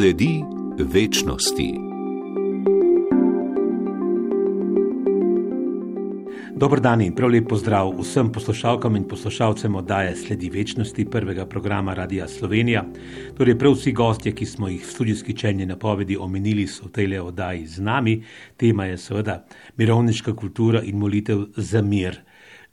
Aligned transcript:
Sledi 0.00 0.42
večnosti. 0.78 1.74
Dobro 6.56 6.80
dan 6.80 7.00
in 7.00 7.14
prav 7.14 7.30
lep 7.30 7.48
pozdrav 7.48 7.92
vsem 7.98 8.32
poslušalkam 8.32 8.96
in 8.96 9.04
poslušalcem 9.08 9.74
oddaje 9.74 10.16
Sledi 10.16 10.50
večnosti 10.50 11.04
prvega 11.10 11.46
programa 11.46 11.94
Radia 11.94 12.28
Slovenija. 12.28 12.84
Torej, 13.36 13.58
prav 13.58 13.72
vsi 13.72 13.92
gostje, 13.92 14.32
ki 14.32 14.46
smo 14.46 14.68
jih 14.68 14.86
v 14.86 14.90
študijski 14.90 15.36
čenji 15.36 15.66
napovedi 15.66 16.16
omenili, 16.16 16.66
so 16.66 16.86
v 16.86 16.92
tej 16.92 17.18
oddaji 17.18 17.66
z 17.66 17.80
nami. 17.80 18.22
Tema 18.56 18.84
je 18.84 18.98
seveda 18.98 19.44
mirovniška 19.76 20.34
kultura 20.34 20.82
in 20.82 20.96
molitev 20.96 21.44
za 21.56 21.82
mir. 21.82 22.22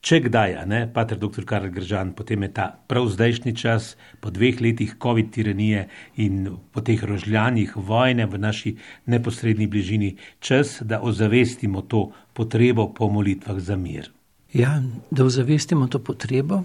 Če 0.01 0.19
kdaj, 0.23 0.53
ne, 0.69 0.83
pater 0.93 1.17
dr. 1.17 1.43
Karl 1.45 1.71
Gržan, 1.73 2.13
potem 2.13 2.43
je 2.45 2.51
ta 2.53 2.67
prav 2.87 3.09
zdajšnji 3.09 3.53
čas, 3.57 3.95
po 4.21 4.29
dveh 4.29 4.61
letih 4.61 4.93
COVID 5.01 5.31
tiranije 5.33 5.87
in 6.21 6.57
po 6.71 6.81
teh 6.85 7.01
rožljanjih 7.03 7.73
vojne 7.75 8.27
v 8.29 8.37
naši 8.37 8.75
neposrednji 9.05 9.67
bližini, 9.67 10.11
čas, 10.39 10.77
da 10.81 11.01
ozavestimo 11.01 11.81
to 11.81 12.11
potrebo 12.33 12.93
po 12.93 13.09
molitvah 13.09 13.59
za 13.59 13.75
mir. 13.75 14.11
Ja, 14.53 14.81
da 15.11 15.25
ozavestimo 15.25 15.87
to 15.87 15.99
potrebo 15.99 16.63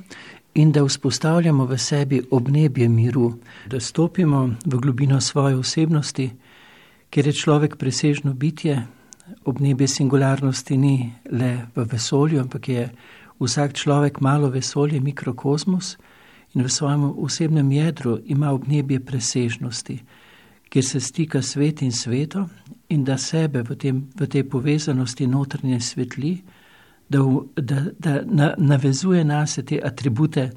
in 0.54 0.72
da 0.72 0.84
vzpostavljamo 0.84 1.64
v 1.66 1.78
sebi 1.78 2.22
obnebje 2.30 2.88
miru, 2.88 3.38
da 3.66 3.80
stopimo 3.80 4.44
v 4.66 4.78
globino 4.78 5.20
svoje 5.20 5.56
osebnosti, 5.56 6.30
ker 7.10 7.26
je 7.26 7.32
človek 7.32 7.76
presežno 7.76 8.34
bitje. 8.34 8.82
Obnebje 9.44 9.88
singularnosti 9.88 10.76
ni 10.76 11.12
le 11.30 11.66
v 11.74 11.84
vesolju, 11.88 12.40
ampak 12.40 12.68
je 12.68 12.88
Vsak 13.42 13.72
človek 13.74 14.20
malo 14.20 14.50
vesolje, 14.54 15.00
mikrokozmos 15.00 15.96
in 16.54 16.62
v 16.62 16.70
svojem 16.70 17.10
osebnem 17.18 17.72
jedru 17.72 18.18
ima 18.24 18.52
obnebje 18.52 19.00
presežnosti, 19.00 19.98
kjer 20.70 20.84
se 20.84 21.00
stika 21.00 21.42
svet 21.42 21.82
in 21.82 21.92
sveto 21.92 22.46
in 22.88 23.04
da 23.04 23.18
sebe 23.18 23.62
v, 23.62 23.76
tem, 23.76 24.06
v 24.14 24.26
tej 24.26 24.44
povezanosti 24.46 25.26
notranje 25.26 25.80
svetli, 25.80 26.36
da, 27.08 27.18
da, 27.56 27.80
da 27.98 28.22
na, 28.24 28.54
navezuje 28.58 29.24
nas 29.24 29.58
te 29.66 29.80
atribute, 29.84 30.50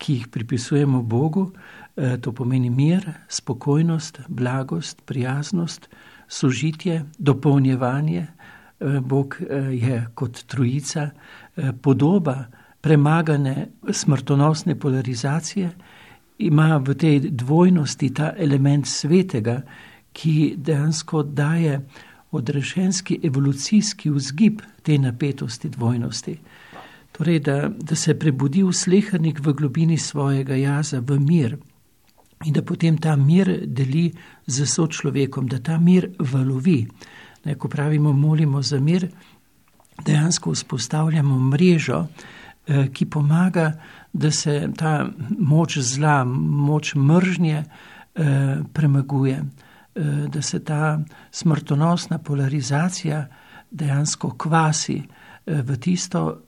ki 0.00 0.14
jih 0.14 0.28
pripisujemo 0.32 1.02
Bogu, 1.02 1.52
eh, 1.96 2.16
to 2.16 2.32
pomeni 2.32 2.70
mir, 2.70 3.04
spokojnost, 3.28 4.20
blagost, 4.28 5.02
prijaznost, 5.04 5.88
sožitje, 6.28 7.04
dopolnjevanje. 7.18 8.26
Eh, 8.80 9.00
Bog 9.00 9.36
eh, 9.40 9.56
je 9.76 10.06
kot 10.14 10.44
trojica, 10.46 11.10
Eh, 11.56 11.72
podoba 11.82 12.44
premagane 12.80 13.68
smrtonosne 13.90 14.78
polarizacije 14.78 15.70
ima 16.38 16.76
v 16.76 16.94
tej 16.94 17.20
dvojnosti 17.20 18.14
ta 18.14 18.32
element 18.38 18.86
svetega, 18.86 19.62
ki 20.12 20.54
dejansko 20.56 21.22
daje 21.22 21.80
odrešenski 22.30 23.20
evolucijski 23.22 24.10
vzgib 24.10 24.60
te 24.82 24.98
napetosti 24.98 25.68
dvojnosti. 25.68 26.38
Torej, 27.12 27.38
da, 27.40 27.68
da 27.68 27.94
se 27.94 28.18
prebudi 28.18 28.62
vslehrnik 28.62 29.40
v 29.40 29.52
globini 29.52 29.98
svojega 29.98 30.54
jaza, 30.54 31.00
v 31.00 31.18
mir 31.18 31.56
in 32.44 32.52
da 32.52 32.62
potem 32.62 32.98
ta 32.98 33.16
mir 33.16 33.66
deli 33.66 34.12
z 34.46 34.66
sočlovekom, 34.66 35.46
da 35.46 35.58
ta 35.58 35.78
mir 35.78 36.08
valovi. 36.18 36.86
Ne, 37.44 37.54
ko 37.54 37.68
pravimo, 37.68 38.12
molimo 38.12 38.62
za 38.62 38.80
mir, 38.80 39.08
dejansko 40.04 40.50
vzpostavljamo 40.50 41.38
mrežo, 41.38 42.06
eh, 42.66 42.88
ki 42.92 43.06
pomaga, 43.06 43.72
da 44.12 44.30
se 44.30 44.68
ta 44.76 45.08
moč 45.38 45.78
zla, 45.78 46.24
moč 46.24 46.94
mržnje 46.94 47.64
eh, 48.14 48.58
premaguje, 48.72 49.42
eh, 49.94 50.00
da 50.28 50.42
se 50.42 50.64
ta 50.64 51.00
smrtonosna 51.30 52.18
polarizacija 52.18 53.26
dejansko 53.70 54.34
kvasi 54.38 55.02
v 55.46 55.76
tisto 55.76 56.42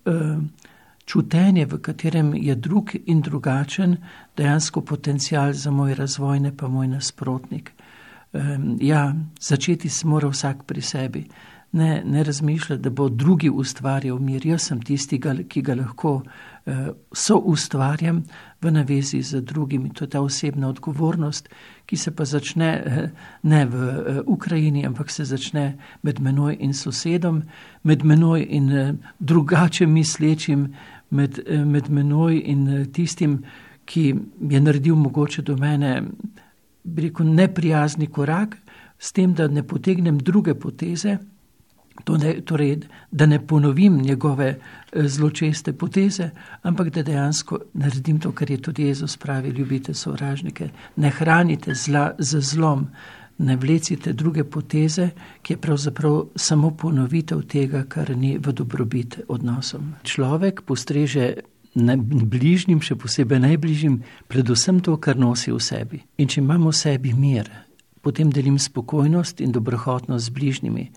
čutenje, 1.04 1.66
v 1.66 1.78
katerem 1.78 2.34
je 2.34 2.54
drug 2.54 2.91
in 3.06 3.20
drugačen, 3.20 3.97
dejansko 4.36 4.80
potencial 4.80 5.53
za 5.53 5.70
moj 5.70 5.94
razvoj, 5.94 6.41
ne 6.41 6.56
pa 6.56 6.69
moj 6.69 6.88
nasprotnik. 6.88 7.72
Ja, 8.81 9.15
začeti 9.41 9.88
se 9.88 10.06
mora 10.09 10.28
vsak 10.28 10.62
pri 10.66 10.82
sebi 10.82 11.26
ne, 11.72 12.03
ne 12.04 12.22
razmišlja, 12.22 12.76
da 12.76 12.91
bo 12.91 13.09
drugi 13.09 13.50
ustvarjal 13.50 14.19
mir. 14.19 14.47
Jaz 14.47 14.69
sem 14.69 14.81
tisti, 14.82 15.20
ki 15.48 15.62
ga 15.62 15.75
lahko 15.75 16.12
uh, 16.15 16.88
so 17.12 17.38
ustvarjam 17.38 18.22
v 18.62 18.71
navezi 18.71 19.22
z 19.22 19.41
drugimi. 19.41 19.91
To 19.94 20.04
je 20.04 20.10
ta 20.10 20.21
osebna 20.21 20.69
odgovornost, 20.69 21.48
ki 21.87 21.97
se 21.97 22.10
pa 22.16 22.25
začne 22.25 22.71
uh, 22.87 22.98
ne 23.42 23.65
v 23.66 23.75
uh, 23.75 24.21
Ukrajini, 24.26 24.87
ampak 24.87 25.10
se 25.10 25.25
začne 25.25 25.78
med 26.03 26.21
menoj 26.21 26.56
in 26.60 26.75
sosedom, 26.75 27.42
med 27.82 28.04
menoj 28.04 28.47
in 28.48 28.98
drugače 29.19 29.87
mislečim, 29.87 30.75
med, 31.10 31.41
med 31.66 31.91
menoj 31.91 32.42
in 32.44 32.87
tistim, 32.92 33.42
ki 33.84 34.15
je 34.50 34.60
naredil 34.60 34.94
mogoče 34.97 35.42
do 35.42 35.56
mene, 35.56 36.03
bi 36.84 37.09
rekel, 37.09 37.26
neprijazni 37.26 38.06
korak. 38.06 38.56
S 38.98 39.12
tem, 39.12 39.34
da 39.34 39.48
ne 39.48 39.62
potegnem 39.66 40.19
druge 40.19 40.54
poteze, 40.54 41.19
Ne, 42.09 42.41
torej, 42.41 42.78
da 43.10 43.26
ne 43.26 43.47
ponovim 43.47 43.98
njegove 44.03 44.47
eh, 44.47 45.09
zločeste 45.09 45.72
poteze, 45.72 46.31
ampak 46.62 46.88
da 46.88 47.03
dejansko 47.03 47.59
naredim 47.75 48.21
to, 48.21 48.32
kar 48.32 48.50
je 48.50 48.56
tudi 48.62 48.82
Jezus 48.82 49.16
pravi: 49.16 49.48
ljubite 49.48 49.94
sovražnike, 49.94 50.69
ne 50.97 51.10
hranite 51.10 51.75
zla 51.75 52.15
z 52.19 52.41
zlom, 52.41 52.87
ne 53.38 53.56
vlecite 53.56 54.12
druge 54.12 54.44
poteze, 54.44 55.10
ki 55.42 55.53
je 55.53 55.56
pravzaprav 55.56 56.25
samo 56.37 56.71
ponovitev 56.71 57.42
tega, 57.42 57.84
kar 57.88 58.16
ni 58.16 58.38
v 58.38 58.53
dobrobit 58.53 59.21
odnosom. 59.28 59.94
Človek 60.03 60.62
postreže 60.62 61.34
bližnjim, 61.75 62.81
še 62.84 62.97
posebej 63.00 63.41
najbližjim, 63.41 64.03
predvsem 64.28 64.81
to, 64.81 64.97
kar 64.97 65.16
nosi 65.16 65.53
v 65.53 65.60
sebi. 65.60 66.03
In 66.19 66.28
če 66.28 66.41
imamo 66.41 66.71
v 66.71 66.77
sebi 66.77 67.12
mir, 67.16 67.49
potem 68.03 68.31
delim 68.31 68.59
spokojnost 68.59 69.41
in 69.41 69.53
dobrohotnost 69.53 70.27
z 70.27 70.34
bližnjimi. 70.37 70.91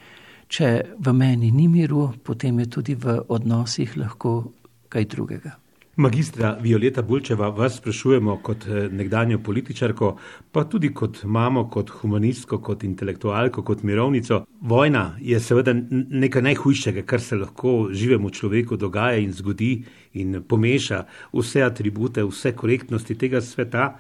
Če 0.48 0.96
v 1.00 1.14
meni 1.14 1.52
ni 1.52 1.68
miru, 1.68 2.14
potem 2.24 2.60
je 2.60 2.68
tudi 2.70 2.96
v 2.96 3.22
odnosih 3.28 3.98
lahko 3.98 4.52
kaj 4.90 5.06
drugega. 5.10 5.65
Magistra 5.98 6.58
Violeta 6.60 7.02
Bulčeva, 7.02 7.48
vas 7.50 7.78
sprašujemo 7.78 8.34
kot 8.44 8.66
eh, 8.68 8.90
nekdanjo 8.92 9.40
političarko, 9.40 10.10
pa 10.52 10.64
tudi 10.64 10.90
kot 10.94 11.22
mamo, 11.24 11.70
kot 11.72 11.90
humanistko, 11.90 12.60
kot 12.60 12.84
intelektualko, 12.84 13.64
kot 13.64 13.84
mirovnico. 13.84 14.42
Vojna 14.62 15.16
je 15.22 15.40
seveda 15.40 15.74
nekaj 16.10 16.42
najhujšega, 16.50 17.06
kar 17.08 17.22
se 17.22 17.40
lahko 17.40 17.88
živemu 17.92 18.30
človeku 18.30 18.76
dogaja 18.76 19.24
in 19.24 19.32
zgodi 19.32 19.86
in 20.14 20.42
pomeša 20.44 21.06
vse 21.32 21.64
atribute, 21.64 22.28
vse 22.28 22.52
korektnosti 22.52 23.16
tega 23.16 23.42
sveta. 23.42 23.94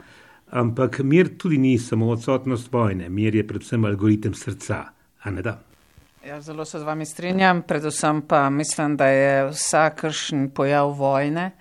Ampak 0.51 1.00
mir 1.00 1.38
tudi 1.38 1.57
ni 1.57 1.77
samo 1.79 2.12
odsotnost 2.12 2.73
vojne, 2.73 3.09
mir 3.09 3.35
je 3.35 3.47
predvsem 3.47 3.85
algoritem 3.85 4.33
srca, 4.33 4.83
a 5.23 5.31
ne 5.31 5.41
da? 5.41 5.62
Ja, 6.27 6.41
zelo 6.41 6.66
se 6.66 6.79
z 6.79 6.83
vami 6.83 7.06
strinjam, 7.06 7.62
predvsem 7.62 8.22
pa 8.27 8.50
mislim, 8.50 8.97
da 8.97 9.07
je 9.07 9.45
vsakršen 9.51 10.50
pojav 10.50 10.91
vojne 10.91 11.51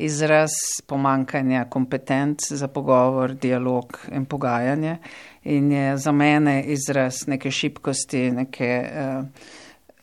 izraz 0.00 0.50
pomankanja 0.86 1.64
kompetenc 1.70 2.52
za 2.52 2.68
pogovor, 2.68 3.34
dialog 3.34 3.98
in 4.12 4.24
pogajanje. 4.24 4.96
In 5.44 5.72
je 5.72 5.96
za 5.96 6.12
mene 6.12 6.62
izraz 6.62 7.26
neke 7.26 7.50
šibkosti, 7.50 8.30
neke 8.30 8.70
uh, 8.84 9.24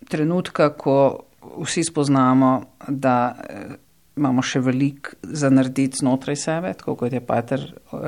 trenutka, 0.09 0.69
ko 0.73 1.19
vsi 1.61 1.83
spoznamo, 1.83 2.61
da 2.87 3.35
uh, 3.35 3.75
imamo 4.17 4.41
še 4.41 4.59
veliko 4.65 5.15
za 5.23 5.49
narediti 5.49 6.01
znotraj 6.01 6.35
sebe, 6.35 6.73
tako 6.77 6.95
kot 6.95 7.13
je 7.13 7.21
Pater 7.21 7.63
uh, 7.91 8.01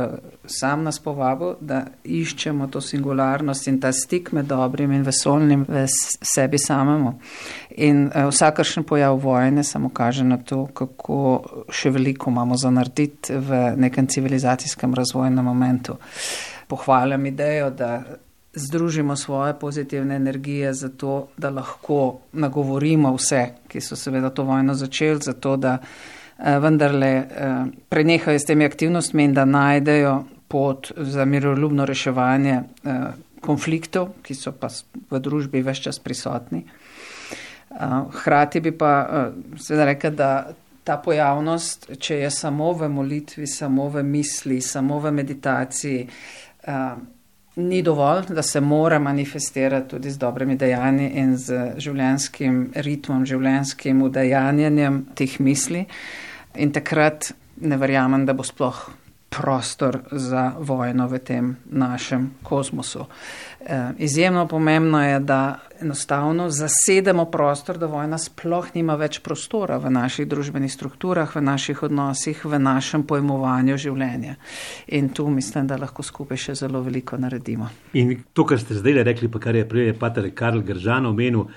sam 0.45 0.83
nas 0.83 1.00
povabil, 1.00 1.56
da 1.62 1.83
iščemo 2.04 2.68
to 2.68 2.81
singularnost 2.81 3.68
in 3.72 3.80
ta 3.81 3.92
stik 3.95 4.31
med 4.36 4.50
dobrim 4.50 4.92
in 4.95 5.04
vesolnim 5.07 5.66
v 5.68 5.86
sebi 5.89 6.60
samemu. 6.60 7.16
In 7.78 8.07
uh, 8.07 8.30
vsakršen 8.30 8.83
pojav 8.89 9.19
vojne 9.24 9.63
samo 9.63 9.89
kaže 9.89 10.24
na 10.28 10.38
to, 10.38 10.66
kako 10.74 11.19
še 11.72 11.94
veliko 11.95 12.31
imamo 12.31 12.57
za 12.57 12.72
narediti 12.74 13.36
v 13.36 13.62
nekem 13.78 14.07
civilizacijskem 14.07 14.94
razvojnem 14.94 15.45
momentu. 15.45 15.98
Pohvaljam 16.68 17.25
idejo, 17.25 17.69
da 17.69 18.01
združimo 18.54 19.16
svoje 19.16 19.60
pozitivne 19.60 20.16
energije 20.16 20.74
za 20.74 20.90
to, 20.90 21.28
da 21.38 21.50
lahko 21.50 22.19
nagovorimo 22.34 23.13
vse, 23.16 23.48
ki 23.68 23.81
so 23.81 23.96
seveda 23.96 24.30
to 24.30 24.44
vojno 24.44 24.74
začeli, 24.74 25.19
zato 25.22 25.57
da 25.57 25.78
eh, 25.78 26.60
vendarle 26.60 27.07
eh, 27.07 27.25
prenehajo 27.90 28.40
s 28.40 28.46
temi 28.46 28.66
aktivnostmi 28.66 29.24
in 29.24 29.34
da 29.34 29.46
najdejo 29.46 30.24
pot 30.48 30.92
za 30.98 31.25
miroljubno 31.25 31.86
reševanje 31.86 32.54
eh, 32.84 33.01
konfliktov, 33.42 34.10
ki 34.24 34.36
so 34.36 34.52
pa 34.52 34.68
v 35.12 35.19
družbi 35.19 35.62
več 35.62 35.86
čas 35.86 36.00
prisotni. 36.00 36.66
Hrati 38.24 38.60
bi 38.60 38.72
pa 38.75 39.30
seveda 39.56 39.86
rekel, 39.86 40.12
da 40.12 40.50
ta 40.84 40.98
pojavnost, 40.98 41.86
če 42.02 42.18
je 42.24 42.31
samo 42.34 42.72
v 42.74 42.90
molitvi, 42.90 43.48
samo 43.48 43.86
v 43.94 44.04
misli, 44.04 44.57
samo 44.62 44.98
v 45.00 45.12
meditaciji, 45.13 46.07
ni 47.59 47.81
dovolj, 47.83 48.31
da 48.35 48.41
se 48.41 48.61
mora 48.61 49.00
manifestirati 49.00 49.89
tudi 49.89 50.11
z 50.11 50.17
dobrimi 50.17 50.56
dejanji 50.56 51.09
in 51.19 51.38
z 51.38 51.73
življenskim 51.77 52.71
ritmom, 52.75 53.25
življenskim 53.25 54.01
udejanjanjem 54.01 55.06
teh 55.15 55.39
misli. 55.39 55.85
In 56.56 56.71
takrat 56.71 57.31
ne 57.61 57.77
verjamem, 57.77 58.25
da 58.25 58.33
bo 58.33 58.44
sploh 58.44 58.88
prostor 59.30 60.00
za 60.12 60.54
vojno 60.60 61.08
v 61.08 61.20
tem 61.20 61.58
našem 61.66 62.31
kosmosu. 62.44 63.06
E, 63.60 63.90
izjemno 63.98 64.48
pomembno 64.48 65.04
je, 65.04 65.20
da 65.20 65.60
enostavno 65.81 66.50
zasedemo 66.50 67.26
prostor, 67.26 67.78
da 67.78 67.86
vojna 67.86 68.18
sploh 68.18 68.68
nima 68.76 68.96
več 68.96 69.20
prostora 69.20 69.78
v 69.78 69.92
naših 69.92 70.28
družbenih 70.28 70.74
strukturah, 70.74 71.36
v 71.36 71.42
naših 71.42 71.84
odnosih, 71.84 72.46
v 72.46 72.60
našem 72.60 73.04
pojmovanju 73.04 73.78
življenja. 73.78 74.36
In 74.88 75.10
tu 75.10 75.30
mislim, 75.30 75.68
da 75.68 75.78
lahko 75.78 76.04
skupaj 76.04 76.38
še 76.38 76.56
zelo 76.56 76.81
veliko 76.81 77.18
naredimo. 77.18 77.70
In 77.94 78.18
to, 78.34 78.46
kar 78.46 78.60
ste 78.60 78.80
zdaj 78.80 79.04
rekli, 79.04 79.30
pa 79.30 79.40
kar 79.40 79.56
je 79.56 79.68
prej 79.70 79.94
pater 80.00 80.31
Karl 80.36 80.66
Gržan 80.66 81.06
omenil, 81.06 81.48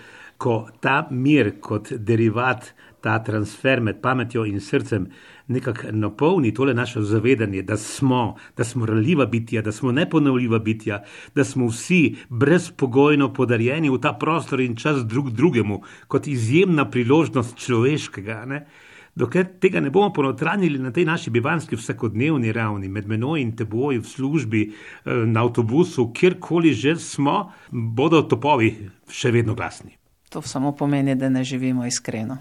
ko 0.43 0.67
ta 0.81 1.06
mir 1.11 1.61
kot 1.62 1.93
derivat, 1.93 2.73
ta 3.03 3.19
transfer 3.23 3.81
med 3.83 4.00
pametjo 4.03 4.44
in 4.47 4.61
srcem 4.61 5.06
nekako 5.47 5.93
napolni 5.93 6.53
tole 6.55 6.75
naše 6.75 7.03
zavedanje, 7.03 7.62
da 7.62 7.77
smo, 7.77 8.37
da 8.56 8.65
smo 8.65 8.87
ranljiva 8.87 9.27
bitja, 9.27 9.62
da 9.62 9.73
smo 9.73 9.93
neponovljiva 9.93 10.59
bitja, 10.59 11.03
da 11.35 11.44
smo 11.44 11.67
vsi 11.67 12.17
brezpogojno 12.29 13.33
podarjeni 13.33 13.91
v 13.91 14.00
ta 14.03 14.12
prostor 14.12 14.61
in 14.61 14.77
čas 14.77 15.05
drug 15.06 15.31
drugemu 15.31 15.83
kot 16.09 16.27
izjemna 16.27 16.91
priložnost 16.91 17.56
človeškega. 17.59 18.45
Ne? 18.47 18.67
Dokler 19.15 19.47
tega 19.61 19.81
ne 19.81 19.91
bomo 19.91 20.12
ponotranili 20.12 20.79
na 20.79 20.91
tej 20.91 21.05
naši 21.05 21.31
bivanski 21.31 21.77
vsakodnevni 21.77 22.53
ravni, 22.53 22.88
med 22.88 23.09
menoj 23.09 23.43
in 23.43 23.56
teboj, 23.56 23.99
v 23.99 24.09
službi, 24.09 24.62
eh, 24.67 25.25
na 25.27 25.45
avtobusu, 25.45 26.11
kjerkoli 26.15 26.73
že 26.73 26.97
smo, 26.97 27.53
bodo 27.71 28.23
topovi 28.23 28.77
še 29.11 29.31
vedno 29.31 29.55
glasni. 29.55 30.01
To 30.32 30.43
samo 30.43 30.73
pomeni, 30.73 31.14
da 31.14 31.29
ne 31.29 31.44
živimo 31.44 31.87
iskreno. 31.87 32.37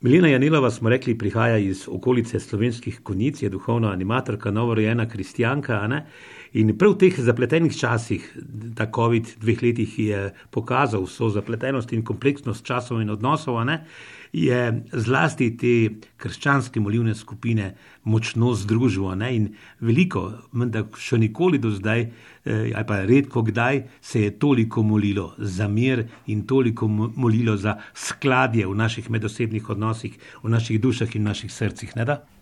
Milena 0.00 0.28
Janilova, 0.28 0.70
smo 0.70 0.88
rekli, 0.88 1.18
prihaja 1.18 1.58
iz 1.58 1.88
okolice 1.88 2.40
slovenskih 2.40 3.00
konic, 3.02 3.42
je 3.42 3.48
duhovna 3.48 3.92
animatorka, 3.92 4.50
novorojena 4.50 5.08
kristijanka. 5.08 6.02
In 6.52 6.72
prav 6.78 6.94
v 6.94 6.98
teh 7.04 7.20
zapletenih 7.20 7.74
časih, 7.76 8.24
ta 8.76 8.88
COVID 8.88 9.36
dveh 9.42 9.62
letih 9.62 9.98
je 9.98 10.20
pokazal 10.50 11.04
vso 11.04 11.28
zapletenost 11.28 11.92
in 11.92 12.04
kompleksnost 12.04 12.64
časov 12.64 13.02
in 13.02 13.10
odnosov, 13.10 13.60
je 14.32 14.84
zlasti 14.92 15.50
te 15.56 15.74
krščanske 16.20 16.80
molivne 16.80 17.14
skupine 17.14 17.74
močno 18.04 18.52
združilo. 18.54 19.14
Ne? 19.14 19.30
In 19.36 19.48
veliko, 19.80 20.30
menda 20.52 20.84
še 20.98 21.18
nikoli 21.18 21.58
do 21.58 21.70
zdaj, 21.70 22.00
eh, 22.44 22.72
ali 22.74 22.86
pa 22.86 23.00
redko 23.04 23.42
kdaj, 23.42 23.82
se 24.00 24.22
je 24.22 24.30
toliko 24.38 24.82
molilo 24.82 25.32
za 25.38 25.68
mir 25.68 26.04
in 26.26 26.46
toliko 26.46 26.88
molilo 26.88 27.56
za 27.56 27.78
skladje 27.94 28.66
v 28.66 28.74
naših 28.74 29.10
medosebnih 29.10 29.70
odnosih, 29.70 30.18
v 30.42 30.48
naših 30.48 30.80
dušah 30.80 31.16
in 31.16 31.22
naših 31.22 31.52
srcih. 31.52 31.92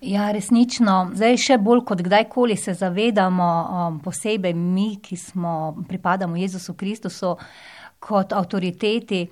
Ja, 0.01 0.31
resnično. 0.33 1.11
Zdaj 1.15 1.37
še 1.37 1.59
bolj 1.59 1.85
kot 1.85 2.03
kdajkoli 2.03 2.57
se 2.57 2.75
zavedamo, 2.75 3.49
um, 3.89 3.96
posebej 4.01 4.55
mi, 4.55 4.97
ki 5.03 5.17
smo, 5.17 5.77
pripadamo 5.89 6.37
Jezusu 6.37 6.75
Kristusu 6.75 7.37
kot 7.99 8.33
avtoriteti. 8.33 9.27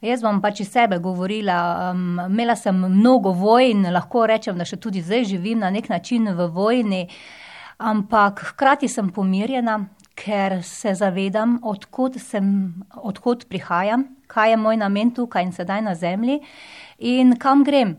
Jaz 0.00 0.22
bom 0.22 0.38
pač 0.38 0.62
iz 0.62 0.70
sebe 0.70 1.00
govorila. 1.02 1.90
Um, 1.90 2.20
imela 2.28 2.54
sem 2.56 2.76
mnogo 2.78 3.32
vojn, 3.34 3.88
lahko 3.90 4.26
rečem, 4.30 4.58
da 4.58 4.66
še 4.68 4.78
tudi 4.78 5.02
zdaj 5.02 5.26
živim 5.32 5.58
na 5.64 5.72
nek 5.74 5.88
način 5.90 6.30
v 6.30 6.46
vojni, 6.54 7.06
ampak 7.78 8.44
hkrati 8.52 8.88
sem 8.88 9.10
pomirjena, 9.14 9.80
ker 10.18 10.60
se 10.66 10.94
zavedam, 10.98 11.58
odkud, 11.62 12.18
sem, 12.22 12.46
odkud 12.94 13.46
prihajam, 13.50 14.06
kaj 14.30 14.54
je 14.54 14.60
moj 14.60 14.78
namen 14.78 15.10
tukaj 15.14 15.46
in 15.46 15.52
sedaj 15.54 15.82
na 15.86 15.94
zemlji 15.98 16.40
in 16.98 17.36
kam 17.38 17.64
grem. 17.66 17.96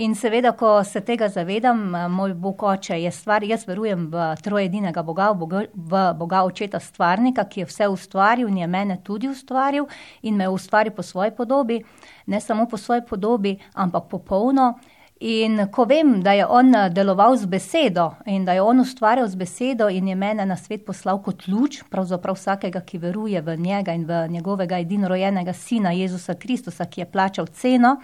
In 0.00 0.14
seveda, 0.16 0.54
ko 0.56 0.78
se 0.84 1.00
tega 1.04 1.26
zavedam, 1.28 1.94
eh, 1.94 2.08
moj 2.08 2.32
Bog 2.34 2.62
oče 2.62 2.96
je 3.02 3.10
stvar, 3.12 3.44
jaz 3.44 3.66
verujem 3.68 4.06
v 4.08 4.22
trojedinega 4.42 5.02
Boga, 5.02 5.26
v 5.30 5.36
Boga, 5.36 5.60
v 5.74 6.04
Boga 6.16 6.40
očeta 6.48 6.80
stvarnika, 6.80 7.44
ki 7.44 7.60
je 7.60 7.66
vse 7.66 7.88
ustvaril 7.88 8.48
in 8.48 8.56
je 8.58 8.66
mene 8.66 8.96
tudi 9.04 9.28
ustvaril 9.28 9.84
in 10.22 10.36
me 10.36 10.48
ustvari 10.48 10.90
po 10.90 11.02
svoji 11.02 11.30
podobi, 11.36 11.82
ne 12.26 12.40
samo 12.40 12.64
po 12.68 12.76
svoji 12.76 13.04
podobi, 13.10 13.58
ampak 13.74 14.08
popolno. 14.08 14.78
In 15.20 15.66
ko 15.68 15.84
vem, 15.84 16.22
da 16.24 16.32
je 16.32 16.46
on 16.46 16.74
eh, 16.74 16.86
deloval 16.88 17.36
z 17.36 17.44
besedo 17.46 18.14
in 18.26 18.44
da 18.44 18.52
je 18.52 18.62
on 18.62 18.80
ustvarjal 18.80 19.28
z 19.28 19.36
besedo 19.36 19.88
in 19.88 20.08
je 20.08 20.14
mene 20.14 20.46
na 20.46 20.56
svet 20.56 20.86
poslal 20.86 21.20
kot 21.20 21.44
luč, 21.48 21.82
pravzaprav 21.90 22.38
vsakega, 22.38 22.80
ki 22.80 22.98
veruje 22.98 23.42
v 23.44 23.56
njega 23.60 23.92
in 23.92 24.06
v 24.08 24.22
njegovega 24.32 24.78
edinorojenega 24.80 25.52
sina 25.52 25.92
Jezusa 25.92 26.34
Kristusa, 26.34 26.86
ki 26.86 27.00
je 27.00 27.10
plačal 27.12 27.46
ceno, 27.46 27.98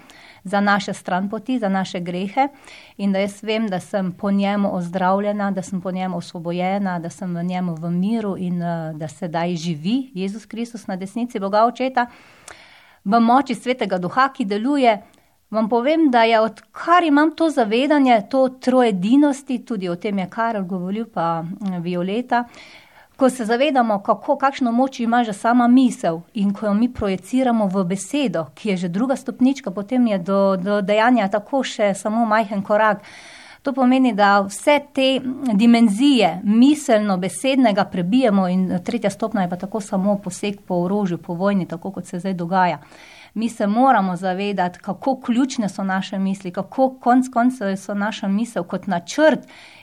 za 0.44 0.60
naše 0.60 0.92
stranpoti, 0.92 1.58
za 1.58 1.68
naše 1.68 2.00
grehe 2.00 2.48
in 2.96 3.12
da 3.12 3.24
jaz 3.24 3.40
vem, 3.42 3.66
da 3.69 3.80
sem 3.80 4.12
po 4.12 4.30
njemu 4.30 4.76
ozdravljena, 4.76 5.50
da 5.50 5.62
sem 5.62 5.80
po 5.80 5.90
njemu 5.90 6.16
osvobojena, 6.16 6.98
da 6.98 7.10
sem 7.10 7.36
v 7.36 7.42
njemu 7.42 7.74
v 7.74 7.90
miru 7.90 8.36
in 8.36 8.62
uh, 8.62 8.92
da 8.92 9.08
sedaj 9.08 9.56
živi 9.56 10.10
Jezus 10.14 10.46
Kristus 10.46 10.86
na 10.86 10.96
desnici 10.96 11.40
Boga 11.40 11.64
Očeta, 11.64 12.06
v 13.04 13.20
moči 13.20 13.54
svetega 13.54 13.98
duha, 13.98 14.28
ki 14.28 14.44
deluje. 14.44 15.02
Vam 15.50 15.69
povem, 15.69 16.10
da 16.10 16.22
je 16.22 16.40
odkar 16.40 17.04
imam 17.04 17.31
to 17.37 17.50
zavedanje, 17.50 18.22
to 18.31 18.48
trojedinosti, 18.48 19.64
tudi 19.64 19.88
o 19.88 19.96
tem 19.96 20.19
je 20.19 20.31
Karel 20.31 20.64
govoril, 20.64 21.04
pa 21.14 21.44
eh, 21.44 21.78
Violeta, 21.81 22.44
ko 23.16 23.31
se 23.31 23.44
zavedamo, 23.44 24.02
kako, 24.02 24.37
kakšno 24.37 24.72
moč 24.72 25.00
ima 25.00 25.25
že 25.25 25.32
sama 25.32 25.69
misel 25.69 26.20
in 26.34 26.52
ko 26.54 26.66
jo 26.66 26.75
mi 26.75 26.93
projiciramo 26.93 27.66
v 27.66 27.84
besedo, 27.84 28.46
ki 28.54 28.69
je 28.69 28.76
že 28.76 28.88
druga 28.88 29.16
stopnička, 29.16 29.70
potem 29.70 30.06
je 30.06 30.19
do, 30.19 30.56
do 30.56 30.81
dejanja 30.82 31.28
tako 31.28 31.62
še 31.62 31.94
samo 31.94 32.26
majhen 32.26 32.62
korak. 32.62 33.02
To 33.62 33.72
pomeni, 33.72 34.12
da 34.12 34.40
vse 34.40 34.81
te 34.94 35.20
dimenzije 35.54 36.40
miselno-besednega 36.44 37.84
prebijemo, 37.84 38.48
in 38.48 38.78
tretja 38.84 39.10
stopna 39.10 39.43
je 39.43 39.50
pa 39.50 39.56
tako 39.56 39.81
samo 39.81 40.19
poseg 40.19 40.60
po 40.66 40.75
orožju, 40.75 41.19
po 41.19 41.34
vojni, 41.34 41.66
tako 41.66 41.90
kot 41.90 42.06
se 42.06 42.19
zdaj 42.19 42.34
dogaja 42.34 42.78
mi 43.36 43.48
se 43.48 43.66
moramo 43.66 44.16
zavedati, 44.16 44.78
kako 44.78 45.20
ključne 45.20 45.68
so 45.68 45.84
naše 45.84 46.18
misli, 46.18 46.50
kako 46.50 46.98
konc 47.00 47.26
koncev 47.32 47.76
so 47.76 47.94
naša 47.94 48.28
misel 48.28 48.64
kot 48.64 48.86
načrt. 48.86 49.38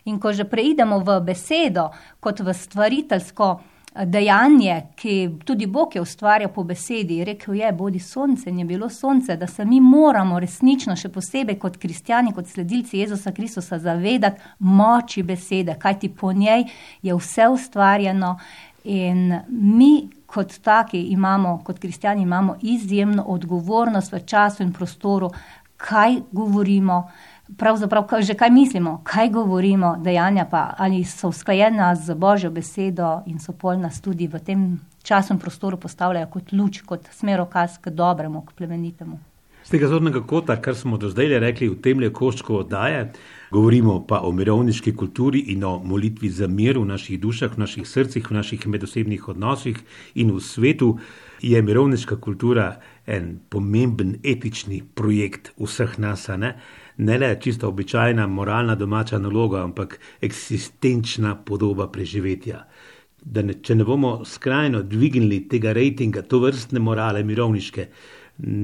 In 0.06 0.20
ko 0.20 0.34
že 0.34 0.44
preidemo 0.44 1.00
v 1.00 1.20
besedo, 1.22 1.90
kot 2.20 2.40
v 2.40 2.54
stvariteljsko 2.54 3.60
eh, 3.96 4.06
dejanje, 4.06 4.82
ki 4.96 5.30
tudi 5.46 5.68
Bog 5.68 5.96
je 5.96 6.02
ustvarjal 6.02 6.50
po 6.50 6.64
besedi, 6.64 7.24
rekel 7.24 7.54
je: 7.54 7.72
Bodi 7.72 8.00
sonce 8.00 8.50
in 8.50 8.60
je 8.60 8.66
bilo 8.66 8.90
sonce, 8.90 9.38
da 9.38 9.48
se 9.48 9.66
mi 9.66 9.82
moramo 9.82 10.40
resnično, 10.40 10.96
še 10.96 11.10
posebej 11.10 11.60
kot 11.60 11.78
kristijani, 11.78 12.34
kot 12.34 12.48
sledilci 12.48 12.98
Jezusa 12.98 13.32
Kristusa, 13.32 13.80
zavedati 13.80 14.42
moči 14.60 15.24
besede, 15.24 15.78
kajti 15.80 16.10
po 16.10 16.34
njej 16.34 16.66
je 17.02 17.16
vse 17.16 17.48
ustvarjeno 17.48 18.40
in 18.84 19.40
mi 19.48 20.10
kot 20.26 20.60
taki 20.62 21.02
imamo, 21.02 21.62
kot 21.66 21.80
kristijani, 21.80 22.22
imamo 22.22 22.56
izjemno 22.62 23.24
odgovornost 23.24 24.12
v 24.12 24.20
času 24.26 24.64
in 24.64 24.74
prostoru, 24.74 25.30
kaj 25.78 26.16
govorimo, 26.32 27.12
pravzaprav 27.58 28.08
že 28.22 28.34
kaj 28.34 28.50
mislimo, 28.50 29.02
kaj 29.04 29.30
govorimo, 29.30 29.96
dejanja 30.00 30.46
pa 30.46 30.74
ali 30.78 31.04
so 31.04 31.28
usklajena 31.28 31.96
z 31.96 32.16
Božjo 32.16 32.52
besedo 32.52 33.22
in 33.26 33.40
so 33.40 33.54
pol 33.54 33.78
nas 33.80 34.02
tudi 34.02 34.28
v 34.28 34.40
tem 34.40 34.80
času 35.04 35.34
in 35.34 35.40
prostoru 35.40 35.78
postavljajo 35.78 36.28
kot 36.28 36.52
luč, 36.52 36.82
kot 36.82 37.08
smerokaz 37.12 37.78
k 37.82 37.90
dobremu, 37.90 38.42
k 38.42 38.52
plemenitemu. 38.58 39.20
Z 39.64 39.70
tega 39.70 39.88
zornega 39.88 40.20
kota, 40.28 40.56
kar 40.62 40.76
smo 40.76 40.98
do 40.98 41.10
zdaj 41.10 41.40
rekli 41.40 41.70
v 41.70 41.80
tem 41.82 42.00
le 42.00 42.10
koščku 42.12 42.56
oddaje, 42.56 43.12
govorimo 43.54 44.00
pa 44.08 44.22
o 44.26 44.32
mirovniški 44.32 44.96
kulturi 44.98 45.40
in 45.54 45.64
o 45.64 45.78
molitvi 45.84 46.30
za 46.30 46.48
mir 46.48 46.80
v 46.80 46.86
naših 46.90 47.20
dušah, 47.22 47.54
v 47.54 47.62
naših 47.62 47.86
srcih, 47.88 48.26
v 48.30 48.34
naših 48.34 48.68
medosebnih 48.68 49.28
odnosih 49.30 49.78
in 50.16 50.32
v 50.34 50.42
svetu, 50.42 50.98
je 51.42 51.62
mirovniška 51.62 52.18
kultura 52.18 52.80
en 53.06 53.40
pomemben 53.50 54.16
etični 54.24 54.82
projekt 54.96 55.52
vseh 55.60 56.00
nas. 56.00 56.28
Ne? 56.38 56.56
ne 56.98 57.18
le 57.18 57.38
čisto 57.42 57.68
običajna 57.68 58.28
moralna 58.28 58.76
domača 58.76 59.20
naloga, 59.20 59.64
ampak 59.64 60.00
eksistenčna 60.22 61.36
podoba 61.36 61.88
preživetja. 61.92 62.66
Ne, 63.36 63.54
če 63.62 63.76
ne 63.76 63.86
bomo 63.88 64.22
skrajno 64.26 64.84
dvignili 64.84 65.44
tega 65.50 65.74
rejtinga, 65.74 66.22
to 66.22 66.40
vrstne 66.44 66.80
morale 66.80 67.24
mirovniške, 67.24 67.88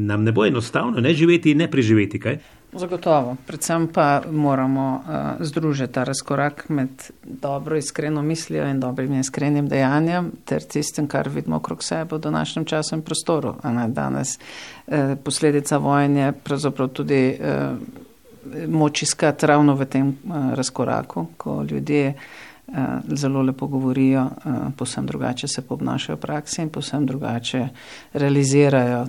nam 0.09 0.23
ne 0.23 0.31
bo 0.31 0.45
enostavno 0.45 1.01
ne 1.01 1.13
živeti 1.13 1.51
in 1.51 1.63
ne 1.63 1.69
preživeti. 1.71 2.19
Kaj? 2.19 2.39
Zagotovo. 2.73 3.35
Predvsem 3.47 3.87
pa 3.87 4.21
moramo 4.31 5.01
uh, 5.01 5.45
združiti 5.45 5.93
ta 5.93 6.03
razkorak 6.03 6.69
med 6.69 6.89
dobro, 7.23 7.77
iskreno 7.77 8.21
mislijo 8.21 8.67
in 8.67 8.79
dobrim 8.79 9.13
in 9.13 9.19
iskrenim 9.19 9.69
dejanjem 9.69 10.31
ter 10.45 10.61
tistim, 10.61 11.07
kar 11.07 11.29
vidimo 11.29 11.55
okrog 11.55 11.83
sebe 11.83 12.15
v 12.15 12.19
današnjem 12.19 12.65
času 12.65 12.95
in 12.95 13.01
prostoru. 13.01 13.55
Danes 13.87 14.37
uh, 14.37 15.17
posledica 15.23 15.77
vojne 15.77 16.21
je 16.21 16.31
pravzaprav 16.31 16.87
tudi 16.87 17.37
uh, 17.39 17.77
moč 18.67 19.01
iskati 19.03 19.45
ravno 19.45 19.75
v 19.75 19.85
tem 19.85 20.07
uh, 20.07 20.53
razkoraku, 20.53 21.25
ko 21.37 21.63
ljudje 21.63 22.13
zelo 23.07 23.41
lepo 23.41 23.67
govorijo, 23.67 24.29
posem 24.77 25.05
drugače 25.05 25.47
se 25.47 25.61
obnašajo 25.69 26.17
v 26.17 26.19
praksi 26.19 26.61
in 26.61 26.69
posem 26.69 27.05
drugače 27.05 27.67
realizirajo 28.13 29.05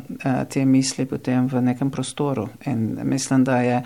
te 0.49 0.65
misli 0.65 1.07
potem 1.07 1.47
v 1.47 1.63
nekem 1.63 1.91
prostoru. 1.91 2.49
In 2.67 2.99
mislim, 3.03 3.45
da, 3.45 3.57
je, 3.57 3.83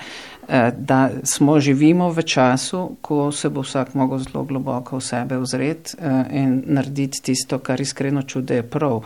da 0.78 1.10
smo 1.22 1.60
živimo 1.60 2.10
v 2.12 2.22
času, 2.22 2.96
ko 3.00 3.32
se 3.32 3.48
bo 3.48 3.60
vsak 3.60 3.94
mogel 3.94 4.18
zelo 4.18 4.44
globoko 4.44 4.96
v 4.96 5.00
sebe 5.00 5.38
ozret 5.38 5.94
in 6.30 6.62
narediti 6.66 7.22
tisto, 7.22 7.58
kar 7.58 7.80
iskreno 7.80 8.22
čude 8.22 8.54
je 8.54 8.62
prav. 8.62 9.02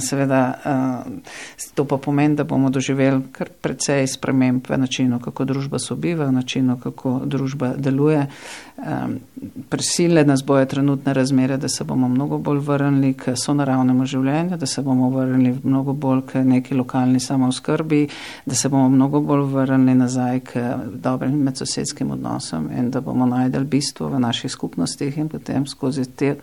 Seveda, 0.00 0.58
to 1.74 1.84
pa 1.84 1.96
pomeni, 1.96 2.36
da 2.36 2.44
bomo 2.44 2.70
doživeli 2.70 3.22
kar 3.32 3.48
precej 3.60 4.06
sprememb 4.06 4.66
v 4.68 4.78
načinu, 4.78 5.20
kako 5.20 5.44
družba 5.44 5.78
sobiva, 5.78 6.26
v 6.26 6.32
načinu, 6.32 6.78
kako 6.82 7.20
družba 7.24 7.74
deluje. 7.76 8.26
Prisile 9.68 10.24
nas 10.24 10.44
boje 10.44 10.66
trenutne 10.68 11.14
razmere, 11.14 11.56
da 11.56 11.68
se 11.68 11.84
bomo 11.84 12.08
mnogo 12.08 12.38
bolj 12.38 12.58
vrnili 12.58 13.14
k 13.14 13.34
sonaravnemu 13.36 14.06
življenju, 14.06 14.56
da 14.56 14.66
se 14.66 14.82
bomo 14.82 15.10
vrnili 15.10 15.58
mnogo 15.64 15.92
bolj 15.92 16.22
k 16.32 16.44
neki 16.44 16.74
lokalni 16.74 17.20
samooskrbi, 17.20 18.06
da 18.46 18.54
se 18.54 18.68
bomo 18.68 18.88
mnogo 18.88 19.20
bolj 19.20 19.46
vrnili 19.52 19.94
nazaj 19.98 20.40
k 20.40 20.67
dobrim 20.92 21.38
medsosedskim 21.42 22.10
odnosom 22.10 22.70
in 22.78 22.90
da 22.90 23.00
bomo 23.00 23.26
najdel 23.26 23.64
bistvo 23.64 24.08
v 24.08 24.20
naših 24.20 24.50
skupnostih 24.50 25.18
in 25.18 25.28
potem 25.28 25.66
skozi 25.66 26.04
te, 26.16 26.34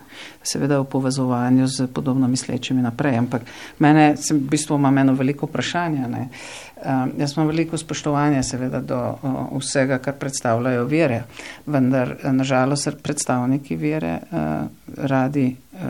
seveda 0.42 0.80
v 0.80 0.88
povezovanju 0.90 1.66
z 1.66 1.86
podobno 1.86 2.28
mislečimi 2.28 2.82
naprej. 2.82 3.18
Ampak 3.18 3.42
mene, 3.78 4.14
v 4.30 4.40
bistvu 4.50 4.76
imam 4.76 4.98
eno 4.98 5.14
veliko 5.14 5.46
vprašanje. 5.46 6.08
Ne? 6.08 6.28
Uh, 6.76 7.08
jaz 7.18 7.36
imam 7.36 7.46
veliko 7.46 7.78
spoštovanja 7.78 8.42
seveda 8.42 8.80
do 8.80 8.98
uh, 8.98 9.58
vsega, 9.58 9.98
kar 9.98 10.14
predstavljajo 10.20 10.84
vere, 10.84 11.22
vendar 11.66 12.16
nažalost 12.32 13.02
predstavniki 13.02 13.76
vere 13.76 14.18
uh, 14.30 14.68
radi 14.96 15.56
uh, 15.72 15.80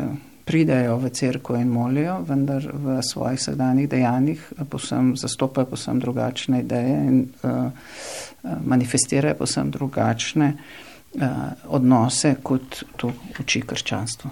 pridejo 0.46 0.96
v 1.02 1.10
crkvo 1.10 1.56
in 1.58 1.68
molijo, 1.74 2.20
vendar 2.28 2.62
v 2.72 3.00
svojih 3.02 3.40
vsakdanjih 3.40 3.88
dejanjih 3.90 4.46
posem 4.70 5.16
zastopajo 5.18 5.66
posem 5.74 6.00
drugačne 6.00 6.60
ideje 6.62 6.96
in 7.08 7.20
uh, 7.42 7.70
manifestirajo 8.64 9.34
posem 9.34 9.70
drugačne 9.74 10.52
uh, 10.54 11.22
odnose, 11.66 12.36
kot 12.42 12.84
to 12.96 13.10
uči 13.42 13.64
krščanstvo. 13.66 14.30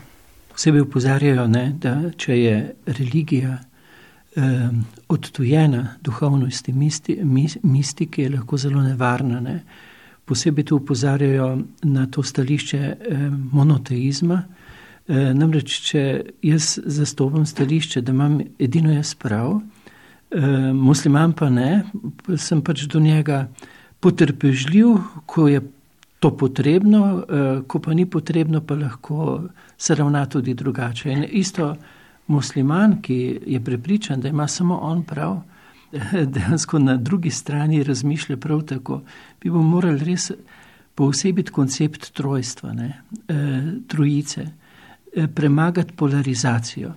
Posebej 0.54 0.84
upozarjajo, 0.86 1.48
ne, 1.50 1.64
da 1.82 1.96
če 2.16 2.34
je 2.38 2.58
religija 2.86 3.56
eh, 3.58 4.68
odtujena 5.08 5.96
duhovnosti, 6.02 6.72
misti, 6.72 7.16
mistike 7.62 8.22
je 8.22 8.30
lahko 8.36 8.56
zelo 8.56 8.82
nevarna. 8.82 9.40
Ne. 9.40 9.56
Posebej 10.24 10.68
tu 10.70 10.76
upozarjajo 10.76 11.48
na 11.90 12.06
to 12.06 12.22
stališče 12.22 12.78
eh, 12.78 13.24
monoteizma. 13.52 14.44
Eh, 15.04 15.34
namreč, 15.36 15.82
če 15.84 16.00
jaz 16.40 16.78
zastopam 16.80 17.44
stališče, 17.44 18.00
da 18.00 18.12
imam 18.14 18.38
edino 18.58 18.92
jaz 18.92 19.12
prav, 19.14 19.58
eh, 20.30 20.72
musliman 20.72 21.34
pa 21.36 21.50
ne, 21.50 21.84
sem 22.36 22.62
pač 22.64 22.86
do 22.88 23.00
njega 23.00 23.48
potrpežljiv, 24.00 24.96
ko 25.26 25.48
je 25.48 25.60
to 26.20 26.30
potrebno, 26.36 27.24
eh, 27.28 27.60
ko 27.68 27.78
pa 27.78 27.92
ni 27.92 28.06
potrebno, 28.06 28.60
pa 28.60 28.74
lahko 28.74 29.48
se 29.76 29.94
ravna 29.94 30.24
tudi 30.26 30.54
drugače. 30.54 31.12
In 31.12 31.26
isto, 31.30 31.76
musliman, 32.26 33.02
ki 33.02 33.40
je 33.46 33.60
prepričan, 33.60 34.20
da 34.20 34.28
ima 34.28 34.48
samo 34.48 34.78
on 34.78 35.02
prav, 35.02 35.42
dejansko 36.34 36.78
na 36.78 36.96
drugi 36.96 37.30
strani 37.30 37.82
razmišlja 37.82 38.36
prav 38.36 38.62
tako, 38.62 39.02
bi 39.42 39.50
bomo 39.50 39.68
morali 39.68 40.04
res 40.04 40.30
posebiti 40.94 41.52
koncept 41.52 42.12
trojstva, 42.12 42.72
ne, 42.72 43.02
e, 43.28 43.34
trojice, 43.88 44.46
premagati 45.34 45.92
polarizacijo. 45.92 46.92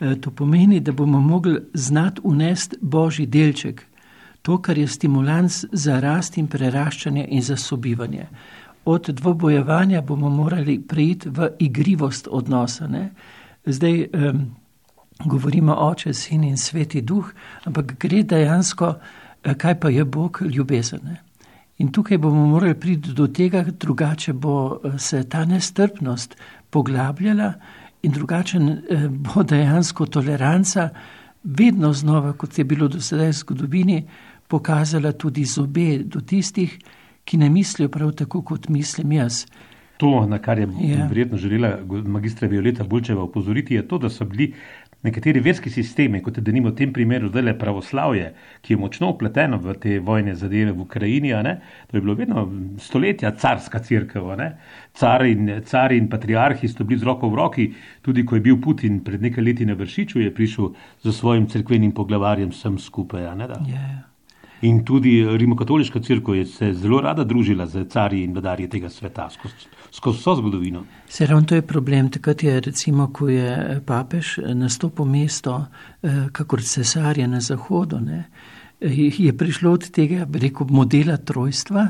E, 0.00 0.20
to 0.20 0.30
pomeni, 0.30 0.80
da 0.80 0.92
bomo 0.92 1.20
mogli 1.20 1.60
znati 1.74 2.20
unesti 2.24 2.76
božji 2.80 3.26
delček, 3.26 3.86
to, 4.42 4.62
kar 4.62 4.78
je 4.78 4.88
stimulans 4.88 5.64
za 5.72 6.00
rast 6.00 6.38
in 6.38 6.46
preraščanje 6.46 7.26
in 7.30 7.42
za 7.42 7.56
sobivanje. 7.56 8.26
Od 8.84 9.08
dvobojevanja 9.08 10.02
bomo 10.02 10.28
morali 10.28 10.80
preiti 10.80 11.28
v 11.28 11.48
igrivost 11.58 12.28
odnosa. 12.30 12.86
Ne. 12.86 13.10
Zdaj, 13.66 14.08
um, 14.12 14.42
govorimo 15.24 15.74
oče, 15.74 16.12
sin 16.14 16.44
in 16.44 16.56
sveti 16.56 17.00
duh, 17.00 17.32
ampak 17.64 17.98
gre 17.98 18.22
dejansko, 18.22 18.94
eh, 19.44 19.54
kaj 19.54 19.80
pa 19.80 19.88
je 19.88 20.04
Bog 20.04 20.42
ljubezen. 20.50 21.16
In 21.78 21.92
tukaj 21.92 22.18
bomo 22.18 22.46
morali 22.46 22.74
priti 22.74 23.12
do 23.12 23.26
tega, 23.26 23.64
drugače 23.80 24.32
bo 24.32 24.80
eh, 24.84 24.98
se 24.98 25.24
ta 25.28 25.44
nestrpnost 25.44 26.36
poglabljala 26.74 27.52
in 28.02 28.12
drugače 28.12 28.58
eh, 28.58 29.08
bo 29.08 29.42
dejansko 29.42 30.06
toleranca 30.06 30.88
vedno 31.44 31.92
znova, 31.92 32.32
kot 32.32 32.58
je 32.58 32.64
bilo 32.64 32.88
do 32.88 33.00
sedaj 33.00 33.30
v 33.30 33.38
zgodovini, 33.38 33.98
pokazala 34.48 35.12
tudi 35.12 35.44
zobe 35.44 36.02
do 36.04 36.20
tistih, 36.20 36.78
ki 37.24 37.38
ne 37.40 37.48
mislijo 37.50 37.88
prav 37.88 38.12
tako, 38.12 38.42
kot 38.42 38.68
mislim 38.68 39.12
jaz. 39.12 39.44
To, 40.02 40.26
na 40.26 40.38
kar 40.42 40.58
je 40.58 40.68
ja. 40.80 41.06
verjetno 41.06 41.38
želela 41.38 41.78
magistra 42.04 42.48
Violeta 42.48 42.84
Bulčeva 42.84 43.22
upozoriti, 43.22 43.74
je 43.74 43.86
to, 43.88 43.98
da 43.98 44.10
so 44.10 44.24
bili 44.24 44.50
nekateri 45.04 45.40
verski 45.44 45.70
sistemi, 45.70 46.22
kot 46.22 46.38
je 46.38 46.42
denimo 46.44 46.70
v 46.70 46.76
tem 46.78 46.92
primeru 46.92 47.28
zdaj 47.28 47.44
le 47.44 47.54
pravoslavje, 47.58 48.30
ki 48.64 48.72
je 48.72 48.78
močno 48.80 49.10
upleteno 49.12 49.58
v 49.60 49.74
te 49.80 49.98
vojne 50.00 50.34
zadeve 50.34 50.72
v 50.72 50.80
Ukrajini, 50.80 51.32
to 51.90 51.96
je 51.96 52.00
bilo 52.00 52.14
vedno 52.14 52.46
stoletja 52.80 53.34
carska 53.36 53.78
crkva. 53.78 54.36
Car 54.94 55.26
in, 55.26 55.60
car 55.64 55.92
in 55.92 56.08
patriarhi 56.08 56.68
so 56.68 56.84
bili 56.84 57.00
z 57.00 57.04
roko 57.04 57.28
v 57.28 57.36
roki, 57.36 57.68
tudi 58.02 58.24
ko 58.24 58.36
je 58.36 58.40
bil 58.40 58.60
Putin 58.60 59.00
pred 59.04 59.22
nekaj 59.22 59.44
leti 59.44 59.66
na 59.66 59.74
vršiču, 59.74 60.20
je 60.20 60.34
prišel 60.34 60.72
za 61.02 61.12
svojim 61.12 61.46
crkvenim 61.46 61.92
poglavarjem 61.92 62.52
sem 62.52 62.78
skupaj. 62.78 63.28
In 64.64 64.84
tudi 64.84 65.18
rimokatoliška 65.20 66.00
crkva 66.00 66.36
je 66.36 66.46
se 66.46 66.72
zelo 66.72 67.00
rada 67.00 67.24
družila 67.24 67.66
z 67.66 67.84
carji 67.92 68.22
in 68.24 68.32
vladarji 68.32 68.68
tega 68.68 68.88
sveta 68.88 69.28
skozi, 69.30 69.68
skozi 69.96 70.18
vso 70.18 70.34
zgodovino. 70.36 70.84
Se 71.08 71.26
ravno 71.26 71.46
to 71.46 71.54
je 71.54 71.62
problem. 71.62 72.10
Takrat 72.10 72.42
je, 72.42 72.60
recimo, 72.60 73.12
ko 73.12 73.28
je 73.28 73.80
papež 73.86 74.38
nastopil 74.54 75.04
mesto, 75.04 75.66
eh, 76.02 76.28
kakor 76.32 76.62
cesarje 76.62 77.28
na 77.28 77.40
zahodu, 77.40 78.00
ne, 78.00 78.24
je 78.80 79.32
prišlo 79.32 79.72
od 79.72 79.90
tega, 79.90 80.26
rekel, 80.32 80.66
modela 80.70 81.16
trojstva 81.16 81.88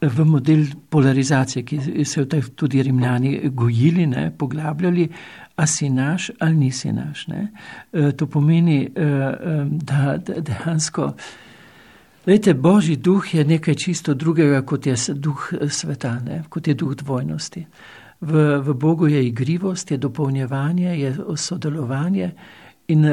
v 0.00 0.24
model 0.24 0.64
polarizacije, 0.90 1.64
ki 1.64 2.04
so 2.04 2.20
jo 2.20 2.42
tudi 2.54 2.82
rimljani 2.82 3.40
gojili, 3.50 4.06
ne, 4.06 4.30
poglabljali, 4.38 5.08
a 5.56 5.66
si 5.66 5.90
naš 5.90 6.30
ali 6.38 6.56
nisi 6.56 6.92
naš. 6.92 7.26
Ne. 7.26 7.48
Eh, 7.92 8.12
to 8.12 8.26
pomeni, 8.26 8.90
eh, 8.94 9.32
da 9.70 10.18
dejansko. 10.18 11.12
Vete, 12.28 12.54
Božji 12.54 12.96
duh 12.96 13.34
je 13.34 13.44
nekaj 13.44 13.74
čisto 13.74 14.14
drugega, 14.14 14.60
kot 14.62 14.86
je 14.86 14.94
duh 15.14 15.52
eh, 15.52 15.68
sveta, 15.68 16.18
ne? 16.20 16.42
kot 16.48 16.68
je 16.68 16.74
duh 16.74 16.94
dvojnosti. 16.94 17.66
V, 18.20 18.58
v 18.60 18.74
Bogu 18.74 19.06
je 19.06 19.26
igrivost, 19.26 19.90
je 19.90 19.96
dopolnjevanje, 19.96 21.00
je 21.00 21.16
sodelovanje 21.36 22.30
in 22.88 23.04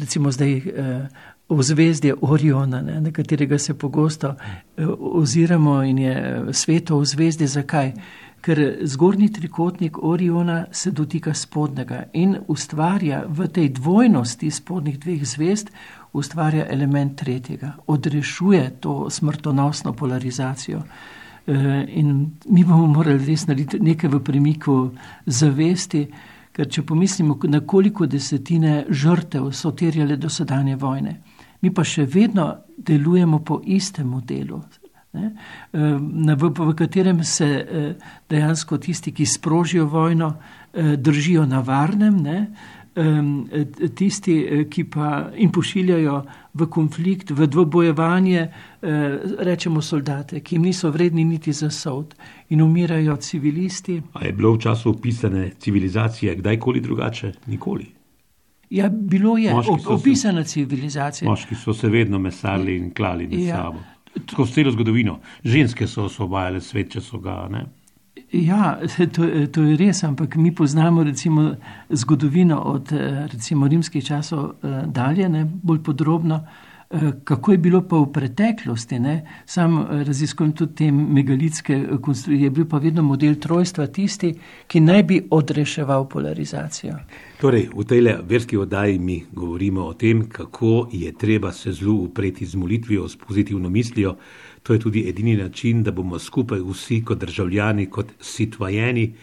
recimo 0.00 0.32
zdaj 0.32 0.52
eh, 0.52 1.08
v 1.48 1.62
zvezdi 1.62 2.12
Oriona, 2.20 2.82
ne? 2.82 3.00
na 3.00 3.12
katerega 3.12 3.58
se 3.58 3.74
pogosto 3.74 4.34
eh, 4.36 4.84
oziramo 4.98 5.82
in 5.82 5.98
je 5.98 6.44
sveto 6.52 6.98
v 6.98 7.04
zvezdi. 7.04 7.46
Zakaj? 7.46 7.92
Ker 8.42 8.78
zgornji 8.82 9.32
trikotnik 9.32 10.02
Oriona 10.02 10.64
se 10.72 10.90
dotika 10.90 11.34
spodnega 11.34 12.02
in 12.12 12.36
ustvarja 12.48 13.24
v 13.28 13.48
tej 13.48 13.68
dvojnosti 13.68 14.50
spodnjih 14.50 14.98
dveh 14.98 15.24
zvezd 15.24 15.70
ustvarja 16.12 16.66
element 16.70 17.16
tretjega, 17.16 17.72
odrešuje 17.86 18.70
to 18.80 19.10
smrtonosno 19.10 19.92
polarizacijo. 19.92 20.82
Eh, 21.46 21.84
in 21.88 22.30
mi 22.48 22.64
bomo 22.64 22.86
morali 22.86 23.24
res 23.26 23.46
narediti 23.46 23.80
nekaj 23.80 24.10
v 24.10 24.20
premiku 24.22 24.74
zavesti, 25.26 26.06
ker 26.52 26.68
če 26.68 26.84
pomislimo, 26.86 27.38
na 27.48 27.60
koliko 27.66 28.06
desetine 28.06 28.84
žrtev 28.88 29.50
so 29.50 29.72
terjale 29.72 30.16
dosedanje 30.16 30.76
vojne, 30.76 31.16
mi 31.62 31.72
pa 31.74 31.82
še 31.84 32.04
vedno 32.06 32.46
delujemo 32.76 33.40
po 33.42 33.60
istem 33.64 34.06
modelu. 34.06 34.60
Ne, 35.12 35.32
eh, 35.72 36.34
v, 36.36 36.52
v 36.58 36.74
katerem 36.78 37.24
se 37.24 37.46
eh, 37.46 37.94
dejansko 38.30 38.78
tisti, 38.78 39.12
ki 39.12 39.26
sprožijo 39.26 39.86
vojno, 39.86 40.36
držijo 40.72 41.42
na 41.44 41.58
varnem, 41.60 42.14
ne, 42.24 42.38
tisti, 43.94 44.46
eh, 44.50 44.64
ki 44.70 44.84
pa 44.84 45.30
jim 45.36 45.52
pošiljajo 45.52 46.22
v 46.54 46.66
konflikt, 46.66 47.30
v 47.30 47.46
dvobojevanje, 47.46 48.40
eh, 48.40 49.18
rečemo 49.38 49.82
soldate, 49.82 50.40
ki 50.40 50.54
jim 50.54 50.62
niso 50.62 50.90
vredni 50.90 51.24
niti 51.24 51.52
za 51.52 51.70
sod 51.70 52.14
in 52.50 52.62
umirajo 52.62 53.16
civilisti. 53.16 54.02
A 54.12 54.26
je 54.26 54.32
bilo 54.32 54.52
v 54.52 54.60
času 54.60 54.90
opisane 54.90 55.50
civilizacije 55.58 56.34
kdajkoli 56.34 56.80
drugače? 56.80 57.32
Nikoli. 57.46 57.86
Ja, 58.70 58.88
bilo 58.88 59.38
je 59.38 59.54
opisana 59.86 60.44
civilizacija. 60.44 61.30
Moški 61.30 61.54
so 61.54 61.74
se 61.74 61.88
vedno 61.88 62.18
mesali 62.18 62.76
in 62.76 62.94
klali 62.94 63.26
med 63.26 63.40
ja. 63.40 63.56
sabo. 63.56 63.78
Skozi 64.30 64.52
celo 64.52 64.70
zgodovino. 64.70 65.20
Ženske 65.44 65.86
so 65.86 66.04
osvobajale 66.04 66.60
svet, 66.60 66.90
če 66.92 67.00
so 67.00 67.18
ga. 67.18 67.48
Ne? 67.50 67.66
Ja, 68.32 68.78
to, 69.14 69.28
to 69.52 69.62
je 69.62 69.76
res, 69.76 70.04
ampak 70.04 70.36
mi 70.36 70.54
poznamo 70.54 71.04
recimo 71.04 71.54
zgodovino 71.90 72.60
od 72.60 72.92
recimo 73.32 73.68
rimskih 73.68 74.04
časov 74.04 74.52
dalje, 74.86 75.28
ne, 75.28 75.44
bolj 75.44 75.82
podrobno. 75.82 76.44
Kako 77.24 77.52
je 77.52 77.58
bilo 77.58 77.80
pa 77.88 77.96
v 77.96 78.10
preteklosti, 78.12 78.98
ne? 79.00 79.14
sam 79.46 79.78
raziskujem 79.88 80.52
tudi 80.52 80.74
te 80.74 80.90
megalitske 80.92 81.86
konstrukcije, 82.02 82.44
je 82.44 82.50
bil 82.50 82.66
pa 82.68 82.78
vedno 82.78 83.02
model 83.02 83.38
trojstva 83.40 83.86
tisti, 83.86 84.34
ki 84.66 84.80
naj 84.80 85.02
bi 85.02 85.22
odreševal 85.30 86.04
polarizacijo. 86.08 86.98
Torej, 87.40 87.70
v 87.72 87.84
tej 87.88 88.12
verski 88.28 88.56
oddaji 88.56 88.98
mi 88.98 89.22
govorimo 89.32 89.86
o 89.86 89.94
tem, 89.94 90.26
kako 90.28 90.88
je 90.92 91.12
treba 91.12 91.52
se 91.52 91.72
zlu 91.72 91.96
upreti 92.04 92.46
z 92.46 92.54
molitvijo, 92.54 93.08
s 93.08 93.16
pozitivno 93.16 93.70
mislijo. 93.70 94.16
To 94.62 94.72
je 94.72 94.78
tudi 94.78 95.08
edini 95.08 95.36
način, 95.36 95.82
da 95.82 95.90
bomo 95.90 96.18
skupaj 96.18 96.60
vsi 96.62 97.02
kot 97.04 97.18
državljani, 97.18 97.86
kot 97.90 98.12
sitvajeni, 98.20 99.14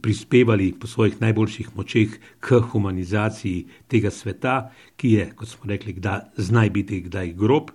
prispevali 0.00 0.72
po 0.80 0.86
svojih 0.86 1.20
najboljših 1.20 1.68
močeh 1.76 2.18
k 2.40 2.58
humanizaciji 2.60 3.66
tega 3.88 4.10
sveta, 4.10 4.70
ki 4.96 5.12
je, 5.12 5.30
kot 5.36 5.48
smo 5.48 5.70
rekli, 5.70 5.92
kdaj 5.92 6.20
znaj 6.36 6.70
biti, 6.70 7.00
kdaj 7.00 7.32
grob. 7.32 7.70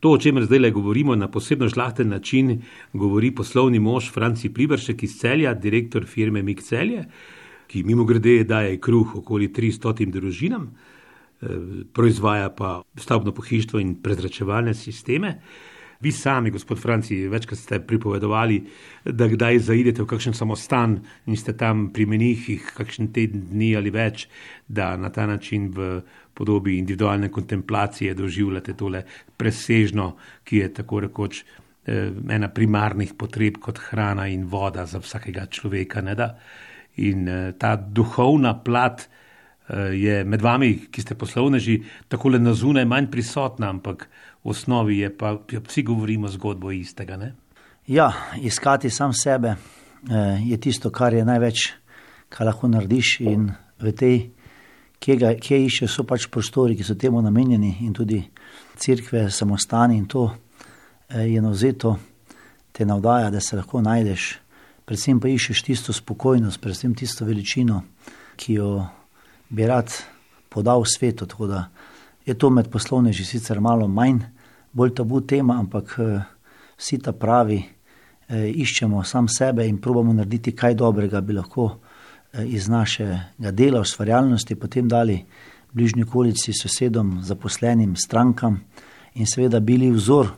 To, 0.00 0.12
o 0.12 0.18
čemer 0.18 0.44
zdaj 0.44 0.58
le 0.58 0.70
govorimo 0.70 1.16
na 1.16 1.28
posebno 1.30 1.68
žlahten 1.68 2.08
način, 2.08 2.62
govori 2.92 3.30
poslovni 3.34 3.78
mož 3.78 4.12
Franci 4.12 4.48
Plivršek 4.54 5.02
iz 5.02 5.16
celja, 5.18 5.54
direktor 5.54 6.06
firme 6.06 6.42
Mik 6.42 6.62
Celje, 6.62 7.04
ki 7.66 7.82
mimo 7.82 8.04
grede 8.04 8.44
daje 8.44 8.78
kruh 8.80 9.16
okoli 9.16 9.48
300 9.48 10.10
družinam, 10.12 10.68
eh, 11.42 11.46
proizvaja 11.92 12.50
pa 12.50 12.82
stavbno 12.96 13.32
pohištvo 13.32 13.80
in 13.80 13.96
prezračevalne 14.02 14.74
sisteme. 14.74 15.40
Vi 16.00 16.12
sami, 16.12 16.50
gospod 16.50 16.78
Franci, 16.78 17.28
večkrat 17.28 17.58
ste 17.58 17.80
pripovedovali, 17.80 18.62
da 19.04 19.26
kdaj 19.26 19.58
zaidete 19.58 20.02
v 20.02 20.06
kakšen 20.06 20.34
samostan 20.34 21.00
in 21.26 21.36
ste 21.36 21.56
tam 21.58 21.88
pri 21.90 22.06
menihih, 22.06 22.68
kakšen 22.76 23.08
teden 23.10 23.48
dni 23.50 23.72
ali 23.74 23.90
več, 23.90 24.28
da 24.68 24.92
na 24.96 25.10
ta 25.10 25.26
način 25.26 25.66
v 25.74 25.88
podobi 26.34 26.76
individualne 26.78 27.32
kontemplacije 27.34 28.14
doživljate 28.14 28.76
tole 28.78 29.02
presežno, 29.36 30.12
ki 30.44 30.62
je 30.62 30.68
tako 30.78 31.00
rekoč 31.08 31.42
eh, 31.42 32.14
ena 32.30 32.46
primarnih 32.48 33.16
potreb 33.18 33.58
kot 33.58 33.82
hrana 33.90 34.28
in 34.30 34.46
voda 34.46 34.86
za 34.86 35.02
vsakega 35.02 35.48
človeka. 35.50 35.98
In 37.02 37.28
eh, 37.28 37.52
ta 37.58 37.74
duhovna 37.74 38.54
plat 38.62 39.08
je 39.92 40.24
med 40.24 40.42
vami, 40.42 40.72
ki 40.90 41.02
ste 41.02 41.14
poslovneži, 41.14 41.82
tako 42.08 42.32
le 42.32 42.38
na 42.40 42.54
zunaj 42.54 42.86
manj 42.88 43.10
prisotna, 43.12 43.68
ampak 43.68 44.08
v 44.44 44.50
osnovi 44.50 44.98
je 44.98 45.10
pa, 45.16 45.36
ja, 45.52 45.60
vsi 45.60 45.82
govorimo 45.82 46.28
zgodbo 46.28 46.72
istega. 46.72 47.16
Ne? 47.16 47.34
Ja, 47.86 48.12
iskati 48.40 48.90
sam 48.90 49.12
sebe 49.12 49.48
eh, 49.48 50.40
je 50.44 50.60
tisto, 50.60 50.90
kar 50.90 51.14
je 51.14 51.24
največ, 51.24 51.72
kar 52.28 52.46
lahko 52.46 52.68
narediš. 52.68 53.20
In 53.20 53.50
v 53.80 53.92
tej, 53.92 54.18
kje, 55.00 55.16
ga, 55.16 55.32
kje 55.40 55.62
iščeš, 55.66 55.94
so 55.94 56.04
pač 56.04 56.28
prostori, 56.32 56.76
ki 56.76 56.84
so 56.84 56.96
temu 57.00 57.22
namenjeni, 57.22 57.78
in 57.84 57.92
tudi 57.96 58.22
crkve, 58.76 59.30
samostani 59.30 59.96
in 59.98 60.06
to 60.06 60.28
eh, 61.08 61.28
je 61.28 61.42
navzeto, 61.42 61.96
te 62.72 62.86
navdaja, 62.86 63.30
da 63.30 63.40
se 63.40 63.56
lahko 63.56 63.82
najdeš. 63.82 64.34
Predvsem 64.88 65.20
pa 65.20 65.28
iščeš 65.28 65.64
tisto 65.64 65.92
spokojnost, 65.92 66.60
predvsem 66.60 66.94
tisto 66.96 67.26
veličino, 67.28 67.82
ki 68.36 68.54
jo 68.60 68.70
bi 69.48 69.66
rad 69.66 69.92
podal 70.48 70.84
svetu. 70.84 71.26
Tako 71.26 71.46
da 71.46 71.68
je 72.26 72.34
to 72.34 72.50
med 72.50 72.70
poslovneži 72.70 73.24
sicer 73.24 73.60
malo 73.60 73.88
manj, 73.88 74.18
bolj 74.72 74.94
tabu 74.94 75.20
tema, 75.20 75.58
ampak 75.58 75.94
eh, 75.98 76.20
vsi 76.76 76.98
ta 76.98 77.12
pravi, 77.12 77.62
eh, 78.28 78.50
iščemo 78.54 79.02
sam 79.04 79.28
sebe 79.28 79.66
in 79.66 79.78
probamo 79.80 80.12
narediti 80.12 80.52
kaj 80.52 80.74
dobrega, 80.74 81.20
bi 81.20 81.32
lahko 81.32 81.70
eh, 82.32 82.44
iz 82.46 82.68
našega 82.68 83.50
dela, 83.52 83.80
ustvarjalnosti, 83.80 84.54
potem 84.54 84.88
dali 84.88 85.24
bližnji 85.72 86.02
okolici, 86.02 86.52
sosedom, 86.52 87.18
zaposlenim, 87.22 87.96
strankam 87.96 88.60
in 89.14 89.26
seveda 89.26 89.60
bili 89.60 89.90
vzor 89.90 90.30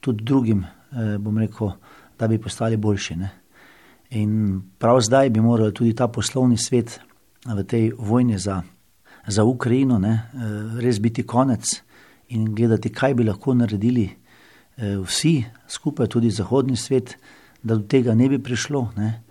tudi 0.00 0.24
drugim, 0.24 0.64
bom 1.20 1.38
rekel, 1.38 1.72
da 2.18 2.28
bi 2.28 2.38
postali 2.38 2.76
boljši. 2.76 3.16
Ne? 3.16 3.30
In 4.10 4.62
prav 4.78 5.00
zdaj 5.00 5.30
bi 5.30 5.40
morali 5.40 5.74
tudi 5.74 5.94
ta 5.94 6.08
poslovni 6.08 6.56
svet 6.56 7.00
v 7.46 7.64
tej 7.64 7.92
vojni 7.98 8.38
za 8.38 8.62
za 9.28 9.44
Ukrajino, 9.44 9.98
ne, 9.98 10.12
eh, 10.34 10.80
res 10.80 11.00
biti 11.00 11.22
konec 11.22 11.82
in 12.28 12.54
gledati, 12.54 12.92
kaj 12.92 13.14
bi 13.14 13.24
lahko 13.24 13.54
naredili 13.54 14.08
eh, 14.08 14.96
vsi 14.96 15.44
skupaj, 15.68 16.06
tudi 16.06 16.30
zahodni 16.30 16.76
svet, 16.76 17.16
da 17.62 17.74
do 17.74 17.82
tega 17.82 18.14
ne 18.14 18.28
bi 18.28 18.38
prišlo. 18.38 18.92
Ne. 18.96 19.22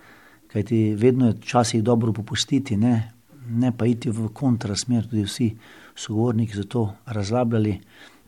Kajti 0.54 0.96
vedno 0.96 1.28
je 1.28 1.34
včasih 1.34 1.84
dobro 1.84 2.14
popustiti, 2.14 2.78
ne, 2.78 3.12
ne 3.50 3.72
pa 3.78 3.86
iti 3.86 4.10
v 4.10 4.30
kontrasmer, 4.34 5.08
tudi 5.08 5.24
vsi 5.24 5.56
sogovorniki 5.96 6.56
za 6.56 6.64
to 6.64 6.94
razlabljali, 7.06 7.80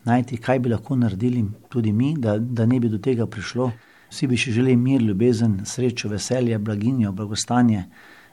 najti, 0.04 0.36
kaj 0.36 0.58
bi 0.58 0.68
lahko 0.68 0.96
naredili 0.96 1.44
tudi 1.68 1.92
mi, 1.92 2.14
da, 2.18 2.38
da 2.38 2.66
ne 2.66 2.80
bi 2.80 2.88
do 2.88 2.98
tega 2.98 3.26
prišlo. 3.26 3.70
Vsi 4.10 4.26
bi 4.26 4.36
še 4.36 4.52
želeli 4.52 4.76
mir, 4.76 5.02
ljubezen, 5.02 5.60
srečo, 5.64 6.08
veselje, 6.08 6.58
blaginjo, 6.58 7.12
blagostanje, 7.12 7.84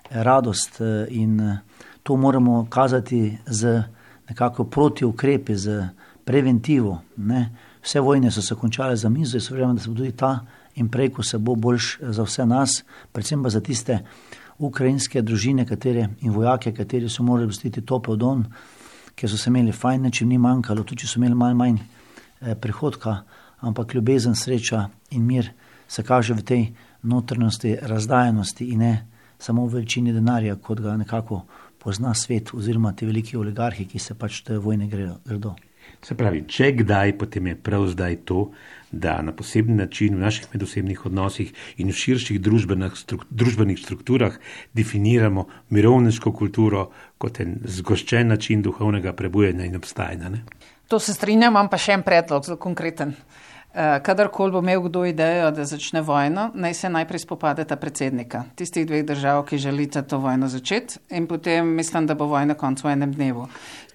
radost 0.09 0.81
eh, 0.81 1.07
in 1.09 1.57
to 2.03 2.15
moramo 2.15 2.67
kazati 2.69 3.37
z 3.45 3.83
nekako 4.29 4.63
proti 4.63 5.05
ukrepi, 5.05 5.55
z 5.55 5.89
preventivo. 6.25 7.01
Ne. 7.17 7.49
Vse 7.83 7.99
vojne 7.99 8.31
so 8.31 8.41
se 8.41 8.55
končale 8.55 8.95
za 8.95 9.09
mizo 9.09 9.37
in 9.37 9.43
verjamem, 9.49 9.75
da 9.75 9.81
se 9.81 9.89
bo 9.89 9.95
tudi 9.95 10.11
ta 10.11 10.39
in 10.75 10.89
prej, 10.89 11.09
ko 11.09 11.23
se 11.23 11.37
bo 11.37 11.55
boljš 11.55 11.97
za 12.01 12.23
vse 12.23 12.45
nas, 12.45 12.83
predvsem 13.11 13.43
pa 13.43 13.49
za 13.49 13.61
tiste 13.61 13.99
ukrajinske 14.57 15.21
družine 15.21 15.65
katere, 15.65 16.09
in 16.21 16.31
vojake, 16.31 16.73
kateri 16.73 17.09
so 17.09 17.23
morali 17.23 17.47
gostiti 17.47 17.81
topel 17.81 18.17
don, 18.17 18.43
ker 19.15 19.29
so 19.29 19.37
se 19.37 19.49
imeli 19.49 19.71
fajn, 19.71 20.11
če 20.11 20.23
jim 20.23 20.29
ni 20.29 20.37
manjkalo, 20.37 20.83
tudi 20.83 21.05
če 21.05 21.11
so 21.13 21.19
imeli 21.19 21.35
malo 21.35 21.55
manj 21.55 21.79
eh, 21.79 22.55
prihodka, 22.55 23.21
ampak 23.61 23.95
ljubezen, 23.95 24.35
sreča 24.35 24.87
in 25.11 25.25
mir 25.25 25.51
se 25.87 26.03
kaže 26.03 26.33
v 26.33 26.43
tej 26.43 26.65
notrnosti, 27.03 27.77
razdajenosti 27.81 28.67
in 28.73 28.79
ne 28.79 28.93
samo 29.39 29.65
v 29.65 29.77
veličini 29.77 30.13
denarja, 30.13 30.55
kot 30.55 30.81
ga 30.81 30.97
nekako 30.97 31.43
pozna 31.79 32.13
svet, 32.13 32.53
oziroma 32.53 32.93
ti 32.93 33.05
veliki 33.05 33.37
oligarhi, 33.37 33.85
ki 33.85 33.99
se 33.99 34.15
pač 34.17 34.41
te 34.43 34.57
vojne 34.57 34.87
gredo. 34.87 35.55
Se 36.03 36.15
pravi, 36.19 36.43
če 36.51 36.71
kdaj, 36.81 37.13
potem 37.17 37.47
je 37.47 37.55
prav 37.55 37.85
zdaj 37.89 38.17
to, 38.27 38.49
da 38.91 39.17
na 39.23 39.31
poseben 39.35 39.79
način 39.79 40.15
v 40.15 40.23
naših 40.25 40.49
medosebnih 40.53 41.05
odnosih 41.05 41.53
in 41.77 41.89
v 41.91 41.95
širših 41.95 42.41
družbenih, 42.43 42.95
struk, 42.95 43.25
družbenih 43.29 43.79
strukturah 43.79 44.35
definiramo 44.77 45.47
mirovniško 45.75 46.31
kulturo 46.35 46.89
kot 47.17 47.41
en 47.43 47.57
zgoščen 47.63 48.27
način 48.35 48.61
duhovnega 48.63 49.15
prebujanja 49.15 49.65
in 49.65 49.75
obstajanja. 49.79 50.29
Ne? 50.35 50.43
To 50.87 50.99
se 50.99 51.15
strinjam, 51.15 51.55
imam 51.55 51.71
pa 51.71 51.79
še 51.81 51.97
en 51.97 52.03
predlog, 52.03 52.45
zelo 52.47 52.59
konkreten. 52.61 53.15
Eh, 53.15 53.47
kadarkoli 54.03 54.51
bo 54.51 54.59
imel 54.59 54.81
kdo 54.81 55.05
idejo, 55.05 55.51
da 55.51 55.65
začne 55.65 56.01
vojno, 56.01 56.51
naj 56.53 56.73
se 56.73 56.89
najprej 56.89 57.19
spopadeta 57.19 57.75
predsednika 57.75 58.43
tistih 58.55 58.87
dveh 58.87 59.05
držav, 59.05 59.43
ki 59.45 59.57
želite 59.57 60.01
to 60.01 60.17
vojno 60.17 60.47
začeti, 60.47 60.99
in 61.09 61.27
potem 61.27 61.75
mislim, 61.75 62.07
da 62.07 62.15
bo 62.15 62.25
vojna 62.25 62.53
konc 62.53 62.83
v 62.83 62.93
enem 62.95 63.13
dnevu. 63.13 63.47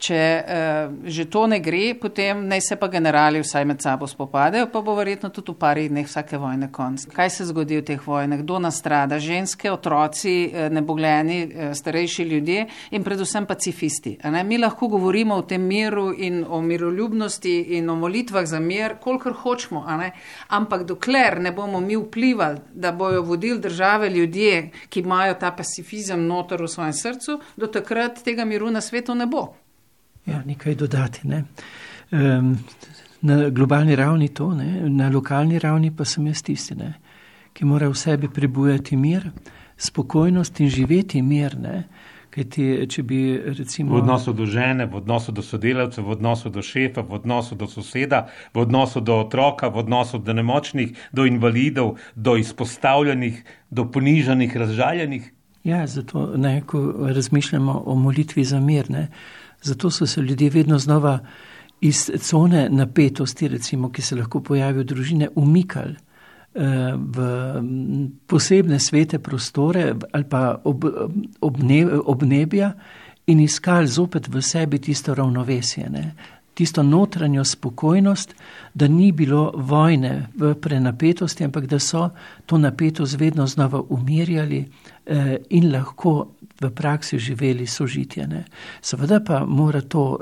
Če 0.02 0.18
uh, 0.18 0.94
že 1.06 1.28
to 1.30 1.46
ne 1.46 1.61
gre, 1.62 1.94
potem 1.94 2.46
naj 2.50 2.61
se 2.61 2.76
pa 2.76 2.88
generali 2.90 3.38
vsaj 3.42 3.64
med 3.64 3.82
sabo 3.82 4.06
spopadejo, 4.06 4.66
pa 4.72 4.80
bo 4.82 4.94
verjetno 4.98 5.30
tudi 5.30 5.54
v 5.54 5.58
parih 5.58 5.90
dneh 5.90 6.06
vsake 6.06 6.38
vojne 6.38 6.72
konc. 6.74 7.06
Kaj 7.14 7.30
se 7.30 7.46
zgodi 7.46 7.78
v 7.78 7.85
teh 7.87 8.06
vojnah? 8.06 8.40
Kdo 8.42 8.58
nastrada? 8.58 9.18
Ženske, 9.22 9.70
otroci, 9.70 10.50
eh, 10.50 10.70
nebogljeni, 10.70 11.38
starejši 11.74 12.22
ljudje 12.22 12.66
in 12.90 13.04
predvsem 13.04 13.46
pacifisti. 13.46 14.18
Mi 14.44 14.58
lahko 14.58 14.88
govorimo 14.88 15.35
o 15.38 15.42
tem 15.42 15.62
miru 15.62 16.12
in 16.12 16.44
o 16.48 16.61
miroljubnosti 16.61 17.78
in 17.78 17.90
o 17.90 17.96
molitvah 17.96 18.46
za 18.46 18.61
mir, 18.61 18.96
kolikor 19.00 19.32
hočemo 19.32 19.71
hočemo, 19.80 20.11
ampak 20.48 20.85
dokler 20.87 21.40
ne 21.40 21.52
bomo 21.52 21.80
mi 21.80 21.96
vplivali, 21.96 22.61
da 22.74 22.92
bojo 22.92 23.22
vodili 23.22 23.61
države 23.61 24.11
ljudje, 24.11 24.70
ki 24.88 25.00
imajo 25.00 25.35
ta 25.35 25.50
pacifizem 25.50 26.26
notor 26.26 26.62
v 26.62 26.68
svojem 26.68 26.92
srcu, 26.92 27.40
do 27.56 27.66
takrat 27.66 28.22
tega 28.24 28.44
miru 28.44 28.70
na 28.70 28.80
svetu 28.80 29.14
ne 29.14 29.26
bo. 29.26 29.54
Ja, 30.26 30.42
nekaj 30.44 30.74
dodati. 30.74 31.28
Ne? 31.28 31.44
Um, 32.11 32.58
na 33.22 33.48
globalni 33.48 33.96
ravni 33.96 34.28
to, 34.28 34.54
ne? 34.54 34.88
na 34.88 35.08
lokalni 35.08 35.58
ravni 35.58 35.90
pa 35.96 36.04
sem 36.04 36.26
jaz 36.26 36.42
tisti, 36.42 36.74
ne? 36.74 36.94
ki 37.52 37.64
mora 37.64 37.88
v 37.88 37.94
sebi 37.94 38.28
prebujati 38.28 38.96
mir, 38.96 39.30
spokojnost 39.76 40.61
in 40.61 40.70
živeti 40.70 41.22
mir. 41.22 41.58
Ne? 41.58 41.85
Ti, 42.32 42.88
recimo... 43.58 43.92
V 43.92 44.00
odnosu 44.00 44.32
do 44.32 44.46
žene, 44.46 44.86
v 44.86 44.96
odnosu 45.04 45.32
do 45.36 45.42
sodelavcev, 45.44 46.04
v 46.04 46.14
odnosu 46.16 46.48
do 46.48 46.62
šefa, 46.64 47.04
v 47.04 47.12
odnosu 47.20 47.54
do 47.54 47.66
soseda, 47.68 48.28
v 48.54 48.64
odnosu 48.64 49.00
do 49.04 49.18
otroka, 49.20 49.68
v 49.68 49.84
odnosu 49.84 50.18
do 50.18 50.32
nemočnih, 50.32 50.96
do 51.12 51.26
invalidov, 51.28 51.98
do 52.16 52.36
izpostavljenih, 52.40 53.44
do 53.70 53.84
ponižanih, 53.84 54.56
razžaljenih. 54.56 55.28
Ja, 55.64 55.86
zato 55.86 56.32
ne, 56.36 56.62
ko 56.66 56.80
razmišljamo 57.12 57.82
o 57.86 57.94
molitvi 57.94 58.44
za 58.44 58.60
mir, 58.60 58.90
ne, 58.90 59.08
zato 59.62 59.90
so 59.90 60.06
se 60.06 60.20
ljudje 60.20 60.50
vedno 60.50 60.78
znova 60.78 61.18
iz 61.80 62.10
cone 62.18 62.68
napetosti, 62.70 63.48
recimo, 63.48 63.92
ki 63.92 64.02
se 64.02 64.16
lahko 64.16 64.40
pojavijo 64.40 64.82
v 64.82 64.88
družine, 64.88 65.28
umikali 65.34 66.00
v 66.54 67.16
posebne 68.26 68.76
svete 68.80 69.18
prostore 69.18 69.94
ali 70.12 70.24
pa 70.24 70.60
ob, 70.64 70.84
obne, 71.40 71.86
obnebja 72.04 72.72
in 73.26 73.40
iskali 73.40 73.88
zopet 73.88 74.28
v 74.28 74.42
sebi 74.42 74.78
tisto 74.78 75.14
ravnovesje, 75.14 75.88
ne? 75.90 76.14
tisto 76.54 76.82
notranjo 76.82 77.44
spokojnost, 77.44 78.34
da 78.74 78.88
ni 78.88 79.12
bilo 79.12 79.52
vojne 79.56 80.28
v 80.36 80.54
prenapetosti, 80.54 81.44
ampak 81.44 81.66
da 81.66 81.78
so 81.78 82.10
to 82.46 82.58
napetost 82.58 83.16
vedno 83.18 83.46
znova 83.46 83.82
umirjali 83.88 84.64
eh, 85.06 85.36
in 85.50 85.72
lahko 85.72 86.28
v 86.60 86.70
praksi 86.70 87.18
živeli 87.18 87.66
sožitje. 87.66 88.26
Ne? 88.26 88.44
Seveda 88.80 89.20
pa 89.20 89.44
mora 89.46 89.80
to 89.80 90.18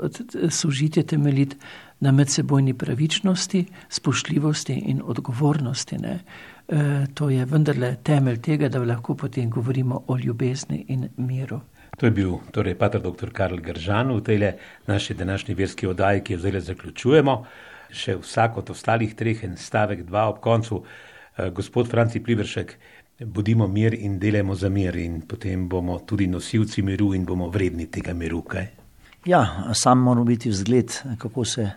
sožitje 0.49 1.03
temeljiti 1.03 1.57
na 2.01 2.11
medsebojni 2.11 2.73
pravičnosti, 2.73 3.65
spoštljivosti 3.89 4.73
in 4.73 5.01
odgovornosti. 5.05 5.97
Ne? 5.97 6.19
E, 6.67 7.05
to 7.13 7.29
je 7.29 7.45
vendarle 7.45 7.95
temelj 8.03 8.41
tega, 8.41 8.69
da 8.69 8.81
lahko 8.81 9.15
potem 9.15 9.49
govorimo 9.49 10.03
o 10.07 10.17
ljubezni 10.17 10.85
in 10.87 11.09
miru. 11.17 11.61
To 11.97 12.05
je 12.05 12.11
bil 12.11 12.37
torej 12.51 12.75
pater 12.77 13.01
dr. 13.01 13.29
Karl 13.33 13.57
Gržan 13.61 14.15
v 14.15 14.23
tej 14.23 14.53
naši 14.87 15.13
današnji 15.13 15.55
verski 15.55 15.87
oddaji, 15.87 16.21
ki 16.21 16.33
jo 16.33 16.39
zdaj 16.39 16.59
zaključujemo. 16.59 17.45
Še 17.91 18.15
vsak 18.23 18.57
od 18.57 18.69
ostalih 18.69 19.13
treh 19.15 19.43
en 19.43 19.57
stavek, 19.57 20.05
dva 20.07 20.25
ob 20.31 20.39
koncu. 20.41 20.81
E, 21.37 21.49
gospod 21.51 21.89
Franci 21.91 22.19
Plivršek, 22.19 22.77
bodimo 23.25 23.67
mir 23.67 23.93
in 23.93 24.17
delajmo 24.19 24.55
za 24.55 24.69
mir 24.69 24.95
in 24.95 25.21
potem 25.21 25.69
bomo 25.69 25.99
tudi 25.99 26.27
nosilci 26.27 26.81
miru 26.81 27.13
in 27.13 27.25
bomo 27.25 27.49
vredni 27.49 27.85
tega 27.91 28.13
miru. 28.13 28.41
Kaj? 28.41 28.67
Ja, 29.25 29.69
sam 29.73 29.99
moramo 29.99 30.25
biti 30.25 30.49
vzgled, 30.49 30.97
kako 31.17 31.45
se 31.45 31.69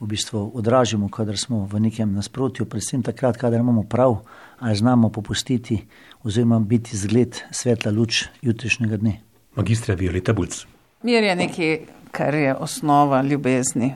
v 0.00 0.06
bistvu 0.06 0.50
odražimo, 0.54 1.08
kadar 1.08 1.38
smo 1.38 1.64
v 1.70 1.80
nekem 1.80 2.14
nasprotju, 2.14 2.66
predvsem 2.66 3.02
takrat, 3.02 3.36
kadar 3.36 3.60
imamo 3.60 3.82
prav, 3.82 4.18
ali 4.58 4.76
znamo 4.76 5.08
popustiti, 5.08 5.82
oziroma 6.22 6.58
biti 6.60 6.96
zgled 6.96 7.40
svetla 7.50 7.92
luč 7.92 8.24
jutrišnjega 8.42 8.96
dne. 8.96 9.20
Magistra 9.56 9.94
Violeta 9.94 10.32
Bulc. 10.32 10.66
Mir 11.02 11.24
je 11.24 11.36
nekaj, 11.36 11.78
kar 12.10 12.34
je 12.34 12.54
osnova 12.54 13.22
ljubezni 13.22 13.94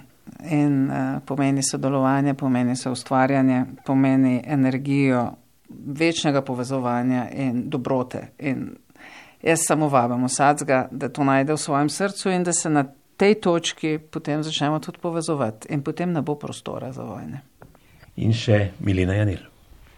in 0.50 0.90
uh, 0.90 0.96
pomeni 1.26 1.62
sodelovanje, 1.62 2.34
pomeni 2.34 2.76
se 2.76 2.90
ustvarjanje, 2.90 3.64
pomeni 3.86 4.42
energijo 4.46 5.32
večnega 5.86 6.42
povezovanja 6.42 7.28
in 7.30 7.62
dobrote. 7.70 8.28
In 8.38 8.70
jaz 9.42 9.60
samo 9.66 9.88
vabim 9.88 10.24
vsakega, 10.24 10.88
da 10.90 11.08
to 11.08 11.24
najde 11.24 11.52
v 11.52 11.58
svojem 11.58 11.88
srcu 11.88 12.30
in 12.30 12.44
da 12.44 12.52
se 12.52 12.70
na 12.70 12.84
tej 13.20 13.36
točki 13.36 13.98
potem 13.98 14.40
začnemo 14.42 14.80
tudi 14.80 14.96
povezovati 14.98 15.68
in 15.68 15.84
potem 15.84 16.12
ne 16.12 16.22
bo 16.24 16.40
prostora 16.40 16.88
za 16.92 17.04
vojne. 17.04 17.44
In 18.16 18.32
še 18.32 18.72
Milena 18.80 19.18
Janil. 19.18 19.44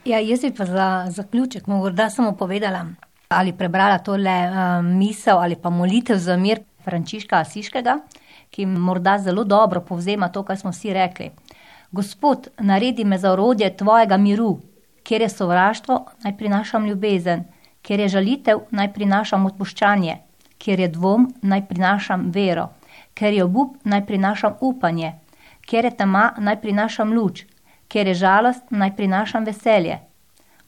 Ja, 0.02 0.18
jaz 0.18 0.42
bi 0.42 0.50
pa 0.50 0.66
za 0.66 0.86
zaključek 1.14 1.70
morda 1.70 2.10
samo 2.10 2.34
povedala 2.34 2.86
ali 3.32 3.54
prebrala 3.56 4.02
tole 4.04 4.34
um, 4.50 4.90
misel 4.98 5.38
ali 5.38 5.56
pa 5.56 5.70
molitev 5.70 6.18
za 6.18 6.36
mir 6.36 6.60
Frančiška 6.84 7.38
Asiškega, 7.38 7.94
ki 8.50 8.66
morda 8.66 9.14
zelo 9.18 9.44
dobro 9.44 9.80
povzema 9.80 10.28
to, 10.28 10.42
kar 10.42 10.58
smo 10.58 10.70
vsi 10.74 10.92
rekli. 10.92 11.30
Gospod, 11.92 12.50
naredi 12.58 13.04
me 13.04 13.16
za 13.18 13.32
orodje 13.32 13.70
tvojega 13.76 14.18
miru, 14.18 14.58
kjer 15.06 15.22
je 15.22 15.28
sovraštvo, 15.28 15.96
naj 16.24 16.36
prinašam 16.36 16.86
ljubezen, 16.86 17.46
kjer 17.82 18.00
je 18.00 18.08
žalitev, 18.18 18.66
naj 18.70 18.92
prinašam 18.92 19.46
odpuščanje, 19.46 20.18
kjer 20.58 20.80
je 20.80 20.92
dvom, 20.98 21.30
naj 21.42 21.64
prinašam 21.70 22.28
vero 22.34 22.68
ker 23.14 23.32
je 23.32 23.44
obup, 23.44 23.76
naj 23.84 24.06
prinašam 24.06 24.54
upanje, 24.60 25.12
ker 25.66 25.84
je 25.84 25.96
tema, 25.96 26.32
naj 26.38 26.60
prinašam 26.60 27.12
luč, 27.12 27.44
ker 27.88 28.06
je 28.06 28.14
žalost, 28.14 28.70
naj 28.70 28.96
prinašam 28.96 29.44
veselje. 29.44 29.98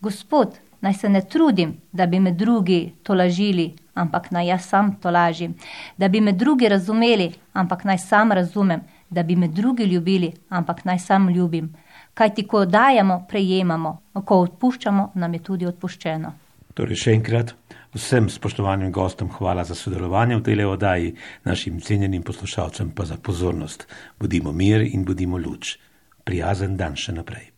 Gospod, 0.00 0.58
naj 0.80 0.94
se 0.94 1.08
ne 1.08 1.20
trudim, 1.20 1.76
da 1.92 2.06
bi 2.06 2.20
me 2.20 2.32
drugi 2.32 2.92
tolažili, 3.02 3.72
ampak 3.94 4.30
naj 4.30 4.46
jaz 4.46 4.66
sam 4.68 4.96
tolažim, 5.00 5.54
da 5.96 6.08
bi 6.08 6.20
me 6.20 6.32
drugi 6.32 6.68
razumeli, 6.68 7.32
ampak 7.52 7.84
naj 7.84 7.98
sam 7.98 8.32
razumem, 8.32 8.80
da 9.10 9.22
bi 9.22 9.36
me 9.36 9.48
drugi 9.48 9.84
ljubili, 9.84 10.32
ampak 10.48 10.84
naj 10.84 10.98
sam 10.98 11.28
ljubim. 11.28 11.74
Kaj 12.14 12.34
ti, 12.34 12.46
ko 12.46 12.64
dajemo, 12.64 13.24
prejemamo, 13.28 13.98
ko 14.24 14.40
odpuščamo, 14.40 15.10
nam 15.14 15.34
je 15.34 15.40
tudi 15.42 15.66
odpuščeno. 15.66 16.32
Torej, 16.74 16.96
še 16.96 17.14
enkrat 17.14 17.54
vsem 17.94 18.28
spoštovanim 18.28 18.92
gostom 18.92 19.30
hvala 19.30 19.64
za 19.64 19.74
sodelovanje 19.74 20.36
v 20.36 20.42
tej 20.42 20.64
oddaji, 20.66 21.14
našim 21.44 21.80
cenjenim 21.80 22.22
poslušalcem 22.22 22.90
pa 22.90 23.04
za 23.04 23.16
pozornost. 23.16 23.86
Budimo 24.20 24.52
mir 24.52 24.82
in 24.82 25.04
budimo 25.04 25.38
luč. 25.38 25.78
Prijazen 26.24 26.76
dan 26.76 26.96
še 26.96 27.12
naprej. 27.12 27.50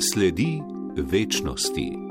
Sledi 0.00 0.60
večnosti. 0.96 2.03